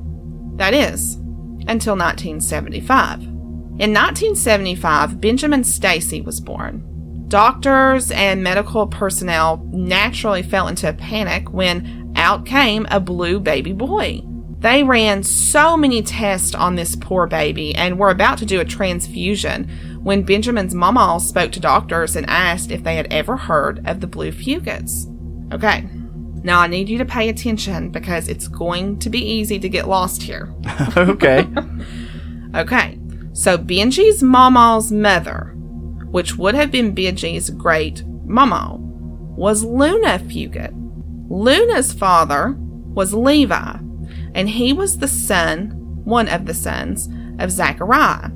That 0.55 0.73
is, 0.73 1.15
until 1.67 1.95
1975. 1.95 3.21
In 3.23 3.91
1975, 3.91 5.19
Benjamin 5.19 5.63
Stacy 5.63 6.21
was 6.21 6.39
born. 6.39 7.25
Doctors 7.27 8.11
and 8.11 8.43
medical 8.43 8.85
personnel 8.85 9.67
naturally 9.71 10.43
fell 10.43 10.67
into 10.67 10.87
a 10.87 10.93
panic 10.93 11.51
when 11.51 12.13
out 12.15 12.45
came 12.45 12.85
a 12.91 12.99
blue 12.99 13.39
baby 13.39 13.73
boy. 13.73 14.21
They 14.63 14.81
ran 14.81 15.23
so 15.23 15.75
many 15.75 16.01
tests 16.01 16.55
on 16.55 16.75
this 16.75 16.95
poor 16.95 17.27
baby 17.27 17.75
and 17.75 17.99
were 17.99 18.09
about 18.09 18.37
to 18.37 18.45
do 18.45 18.61
a 18.61 18.65
transfusion 18.65 19.67
when 20.01 20.23
Benjamin's 20.23 20.73
mama 20.73 21.19
spoke 21.19 21.51
to 21.51 21.59
doctors 21.59 22.15
and 22.15 22.25
asked 22.29 22.71
if 22.71 22.81
they 22.81 22.95
had 22.95 23.11
ever 23.11 23.35
heard 23.35 23.85
of 23.85 23.99
the 23.99 24.07
blue 24.07 24.31
fugates. 24.31 25.05
Okay, 25.53 25.89
now 26.43 26.61
I 26.61 26.67
need 26.67 26.87
you 26.87 26.97
to 26.99 27.03
pay 27.03 27.27
attention 27.27 27.89
because 27.89 28.29
it's 28.29 28.47
going 28.47 28.99
to 28.99 29.09
be 29.09 29.19
easy 29.19 29.59
to 29.59 29.67
get 29.67 29.89
lost 29.89 30.23
here. 30.23 30.53
okay. 30.97 31.45
Okay, 32.55 32.99
so 33.33 33.57
Benji's 33.57 34.21
mama's 34.21 34.91
mother, 34.91 35.55
which 36.11 36.37
would 36.37 36.53
have 36.53 36.69
been 36.69 36.93
Benji's 36.93 37.49
great 37.49 38.03
mama, 38.05 38.77
was 38.77 39.63
Luna 39.63 40.19
Fugate. 40.19 40.71
Luna's 41.31 41.93
father 41.93 42.55
was 42.59 43.11
Levi, 43.11 43.77
and 44.35 44.49
he 44.49 44.73
was 44.73 44.97
the 44.97 45.07
son, 45.07 45.71
one 46.03 46.27
of 46.27 46.45
the 46.45 46.53
sons, 46.53 47.09
of 47.39 47.51
Zachariah. 47.51 48.29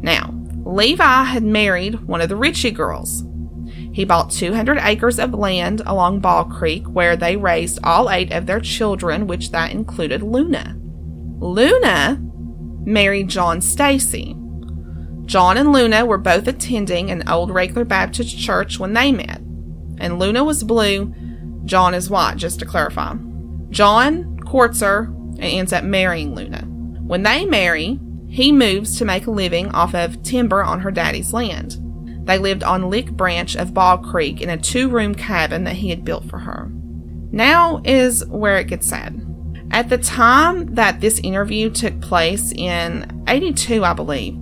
Now, 0.00 0.34
Levi 0.64 1.24
had 1.24 1.42
married 1.42 2.06
one 2.06 2.20
of 2.20 2.28
the 2.28 2.36
Ritchie 2.36 2.70
girls. 2.70 3.24
He 3.92 4.04
bought 4.04 4.30
200 4.30 4.78
acres 4.80 5.18
of 5.18 5.34
land 5.34 5.82
along 5.86 6.20
Ball 6.20 6.44
Creek 6.44 6.86
where 6.86 7.16
they 7.16 7.36
raised 7.36 7.80
all 7.82 8.10
eight 8.10 8.32
of 8.32 8.46
their 8.46 8.60
children, 8.60 9.26
which 9.26 9.50
that 9.50 9.72
included 9.72 10.22
Luna. 10.22 10.76
Luna 11.40 12.18
married 12.84 13.28
John 13.28 13.60
Stacy. 13.60 14.36
John 15.24 15.56
and 15.58 15.72
Luna 15.72 16.06
were 16.06 16.18
both 16.18 16.46
attending 16.48 17.10
an 17.10 17.28
old 17.28 17.50
regular 17.50 17.84
Baptist 17.84 18.38
church 18.38 18.78
when 18.78 18.94
they 18.94 19.12
met. 19.12 19.40
And 19.98 20.18
Luna 20.18 20.44
was 20.44 20.62
blue, 20.64 21.14
John 21.64 21.92
is 21.92 22.08
white, 22.08 22.36
just 22.36 22.60
to 22.60 22.66
clarify. 22.66 23.14
John 23.70 24.38
courts 24.40 24.80
her 24.80 25.12
and 25.38 25.44
ends 25.44 25.72
up 25.72 25.84
marrying 25.84 26.34
Luna. 26.34 26.62
When 27.06 27.22
they 27.22 27.44
marry, 27.46 27.98
he 28.28 28.52
moves 28.52 28.98
to 28.98 29.04
make 29.04 29.26
a 29.26 29.30
living 29.30 29.70
off 29.70 29.94
of 29.94 30.22
timber 30.22 30.62
on 30.62 30.80
her 30.80 30.90
daddy's 30.90 31.32
land. 31.32 31.78
They 32.26 32.38
lived 32.38 32.62
on 32.62 32.90
Lick 32.90 33.10
Branch 33.10 33.56
of 33.56 33.72
Ball 33.72 33.98
Creek 33.98 34.42
in 34.42 34.50
a 34.50 34.58
two 34.58 34.90
room 34.90 35.14
cabin 35.14 35.64
that 35.64 35.76
he 35.76 35.88
had 35.90 36.04
built 36.04 36.28
for 36.28 36.38
her. 36.40 36.70
Now 37.32 37.80
is 37.84 38.24
where 38.26 38.58
it 38.58 38.66
gets 38.66 38.86
sad. 38.86 39.24
At 39.70 39.88
the 39.88 39.98
time 39.98 40.74
that 40.74 41.00
this 41.00 41.20
interview 41.20 41.70
took 41.70 42.00
place 42.00 42.52
in 42.52 43.24
82, 43.28 43.84
I 43.84 43.92
believe, 43.92 44.34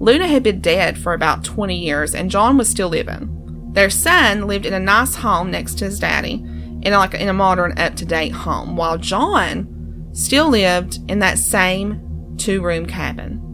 Luna 0.00 0.26
had 0.26 0.42
been 0.42 0.60
dead 0.60 0.96
for 0.96 1.12
about 1.12 1.44
20 1.44 1.76
years 1.76 2.14
and 2.14 2.30
John 2.30 2.56
was 2.56 2.68
still 2.68 2.88
living. 2.88 3.34
Their 3.72 3.90
son 3.90 4.46
lived 4.46 4.66
in 4.66 4.74
a 4.74 4.80
nice 4.80 5.14
home 5.14 5.50
next 5.50 5.78
to 5.78 5.86
his 5.86 5.98
daddy, 5.98 6.34
in 6.82 6.92
like 6.92 7.14
in 7.14 7.28
a 7.28 7.32
modern, 7.32 7.78
up 7.78 7.96
to 7.96 8.06
date 8.06 8.32
home, 8.32 8.76
while 8.76 8.96
John 8.98 9.77
still 10.18 10.50
lived 10.50 10.98
in 11.08 11.20
that 11.20 11.38
same 11.38 12.34
two 12.36 12.60
room 12.60 12.86
cabin. 12.86 13.44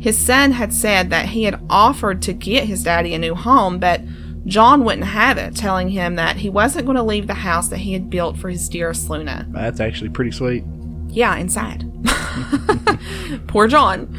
His 0.00 0.18
son 0.18 0.52
had 0.52 0.72
said 0.72 1.10
that 1.10 1.26
he 1.26 1.44
had 1.44 1.60
offered 1.70 2.22
to 2.22 2.32
get 2.32 2.64
his 2.64 2.82
daddy 2.82 3.14
a 3.14 3.18
new 3.18 3.34
home, 3.34 3.78
but 3.78 4.02
John 4.46 4.84
wouldn't 4.84 5.06
have 5.06 5.38
it, 5.38 5.56
telling 5.56 5.88
him 5.88 6.16
that 6.16 6.36
he 6.36 6.50
wasn't 6.50 6.84
going 6.84 6.96
to 6.96 7.02
leave 7.02 7.26
the 7.26 7.34
house 7.34 7.68
that 7.68 7.78
he 7.78 7.94
had 7.94 8.10
built 8.10 8.36
for 8.36 8.50
his 8.50 8.68
dearest 8.68 9.08
Luna. 9.08 9.46
That's 9.50 9.80
actually 9.80 10.10
pretty 10.10 10.32
sweet. 10.32 10.64
Yeah, 11.08 11.34
and 11.36 11.50
sad. 11.50 11.90
Poor 13.46 13.66
John. 13.66 14.14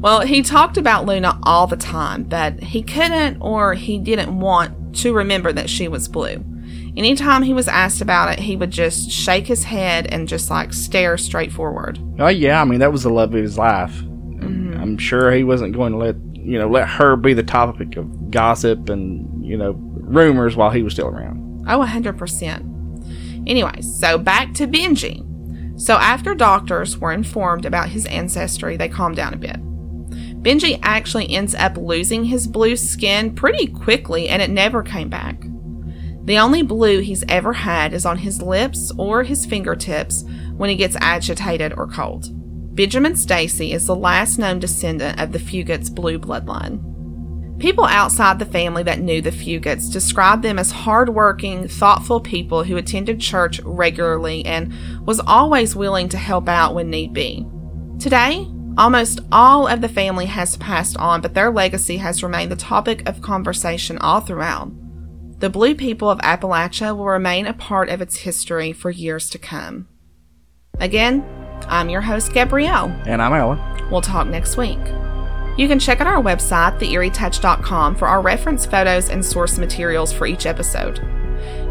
Well, 0.00 0.20
he 0.20 0.42
talked 0.42 0.76
about 0.76 1.06
Luna 1.06 1.38
all 1.42 1.66
the 1.66 1.76
time, 1.76 2.24
but 2.24 2.62
he 2.62 2.82
couldn't 2.82 3.40
or 3.40 3.74
he 3.74 3.98
didn't 3.98 4.38
want 4.38 4.96
to 4.98 5.12
remember 5.12 5.52
that 5.52 5.68
she 5.68 5.88
was 5.88 6.08
blue. 6.08 6.44
Anytime 6.96 7.42
he 7.42 7.52
was 7.52 7.68
asked 7.68 8.00
about 8.00 8.32
it, 8.32 8.38
he 8.38 8.56
would 8.56 8.70
just 8.70 9.10
shake 9.10 9.46
his 9.46 9.64
head 9.64 10.06
and 10.06 10.26
just 10.26 10.50
like 10.50 10.72
stare 10.72 11.18
straight 11.18 11.52
forward. 11.52 11.98
Oh 12.18 12.28
yeah, 12.28 12.60
I 12.60 12.64
mean 12.64 12.80
that 12.80 12.92
was 12.92 13.02
the 13.02 13.10
love 13.10 13.34
of 13.34 13.42
his 13.42 13.58
life. 13.58 13.94
Mm-hmm. 13.94 14.80
I'm 14.80 14.98
sure 14.98 15.30
he 15.32 15.44
wasn't 15.44 15.74
going 15.74 15.92
to 15.92 15.98
let 15.98 16.16
you 16.34 16.58
know 16.58 16.68
let 16.68 16.88
her 16.88 17.16
be 17.16 17.34
the 17.34 17.42
topic 17.42 17.96
of 17.96 18.30
gossip 18.30 18.88
and 18.88 19.44
you 19.44 19.58
know 19.58 19.72
rumors 19.76 20.56
while 20.56 20.70
he 20.70 20.82
was 20.82 20.94
still 20.94 21.08
around. 21.08 21.64
Oh, 21.68 21.82
hundred 21.82 22.16
percent. 22.16 22.64
Anyways, 23.46 23.98
so 23.98 24.16
back 24.16 24.54
to 24.54 24.66
Benji. 24.66 25.22
So 25.78 25.96
after 25.96 26.34
doctors 26.34 26.96
were 26.96 27.12
informed 27.12 27.66
about 27.66 27.90
his 27.90 28.06
ancestry, 28.06 28.78
they 28.78 28.88
calmed 28.88 29.16
down 29.16 29.34
a 29.34 29.36
bit. 29.36 29.62
Benji 30.42 30.78
actually 30.82 31.30
ends 31.30 31.54
up 31.54 31.76
losing 31.76 32.24
his 32.24 32.46
blue 32.46 32.76
skin 32.76 33.34
pretty 33.34 33.66
quickly 33.66 34.28
and 34.28 34.40
it 34.40 34.48
never 34.48 34.82
came 34.82 35.10
back. 35.10 35.44
The 36.26 36.38
only 36.38 36.62
blue 36.62 37.00
he's 37.00 37.24
ever 37.28 37.52
had 37.52 37.92
is 37.92 38.04
on 38.04 38.18
his 38.18 38.42
lips 38.42 38.90
or 38.98 39.22
his 39.22 39.46
fingertips 39.46 40.24
when 40.56 40.68
he 40.68 40.74
gets 40.74 40.96
agitated 41.00 41.72
or 41.76 41.86
cold. 41.86 42.26
Benjamin 42.74 43.14
Stacy 43.14 43.72
is 43.72 43.86
the 43.86 43.94
last 43.94 44.36
known 44.36 44.58
descendant 44.58 45.20
of 45.20 45.30
the 45.30 45.38
Fugates 45.38 45.88
blue 45.88 46.18
bloodline. 46.18 46.82
People 47.60 47.84
outside 47.84 48.40
the 48.40 48.44
family 48.44 48.82
that 48.82 48.98
knew 48.98 49.22
the 49.22 49.30
Fugates 49.30 49.90
described 49.90 50.42
them 50.42 50.58
as 50.58 50.72
hardworking, 50.72 51.68
thoughtful 51.68 52.20
people 52.20 52.64
who 52.64 52.76
attended 52.76 53.20
church 53.20 53.60
regularly 53.64 54.44
and 54.44 54.74
was 55.06 55.20
always 55.20 55.76
willing 55.76 56.08
to 56.08 56.18
help 56.18 56.48
out 56.48 56.74
when 56.74 56.90
need 56.90 57.14
be. 57.14 57.46
Today, 58.00 58.48
almost 58.76 59.20
all 59.30 59.68
of 59.68 59.80
the 59.80 59.88
family 59.88 60.26
has 60.26 60.56
passed 60.56 60.96
on, 60.96 61.20
but 61.20 61.34
their 61.34 61.52
legacy 61.52 61.98
has 61.98 62.24
remained 62.24 62.50
the 62.50 62.56
topic 62.56 63.08
of 63.08 63.22
conversation 63.22 63.96
all 63.98 64.20
throughout. 64.20 64.72
The 65.38 65.50
Blue 65.50 65.74
people 65.74 66.08
of 66.08 66.18
Appalachia 66.20 66.96
will 66.96 67.04
remain 67.04 67.46
a 67.46 67.52
part 67.52 67.90
of 67.90 68.00
its 68.00 68.16
history 68.16 68.72
for 68.72 68.90
years 68.90 69.28
to 69.30 69.38
come. 69.38 69.86
Again, 70.80 71.22
I'm 71.68 71.90
your 71.90 72.00
host, 72.00 72.32
Gabrielle. 72.32 72.88
And 73.06 73.20
I'm 73.20 73.34
Alan. 73.34 73.90
We'll 73.90 74.00
talk 74.00 74.28
next 74.28 74.56
week. 74.56 74.78
You 75.58 75.68
can 75.68 75.78
check 75.78 76.00
out 76.00 76.06
our 76.06 76.22
website, 76.22 76.78
theerietouch.com, 76.78 77.96
for 77.96 78.08
our 78.08 78.22
reference 78.22 78.64
photos 78.64 79.10
and 79.10 79.22
source 79.22 79.58
materials 79.58 80.10
for 80.10 80.26
each 80.26 80.46
episode. 80.46 81.00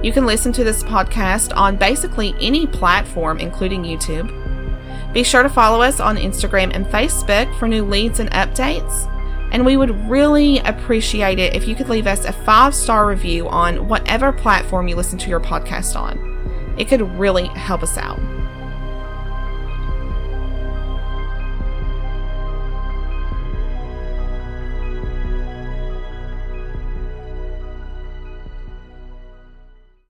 You 0.04 0.14
can 0.14 0.28
listen 0.28 0.54
to 0.54 0.64
this 0.64 0.84
podcast 0.84 1.52
on 1.58 1.76
basically 1.76 2.36
any 2.40 2.68
platform, 2.68 3.40
including 3.40 3.82
YouTube. 3.82 4.32
Be 5.12 5.24
sure 5.24 5.42
to 5.42 5.50
follow 5.50 5.82
us 5.82 6.00
on 6.00 6.18
Instagram 6.18 6.70
and 6.76 6.86
Facebook 6.86 7.52
for 7.58 7.68
new 7.68 7.84
leads 7.84 8.20
and 8.20 8.30
updates 8.30 9.12
and 9.56 9.66
we 9.66 9.78
would 9.78 10.10
really 10.10 10.58
appreciate 10.60 11.40
it 11.40 11.56
if 11.56 11.66
you 11.66 11.76
could 11.76 11.88
leave 11.88 12.08
us 12.08 12.26
a 12.26 12.34
five 12.34 12.76
star 12.76 13.08
review 13.08 13.48
on 13.48 13.88
whatever 13.88 14.34
platform 14.34 14.90
you 14.90 14.98
listen 14.98 15.18
to 15.18 15.30
your 15.30 15.40
podcast 15.40 15.98
on. 15.98 16.76
It 16.78 16.90
could 16.90 17.02
really 17.18 17.48
help 17.48 17.82
us 17.82 17.98
out. 17.98 18.20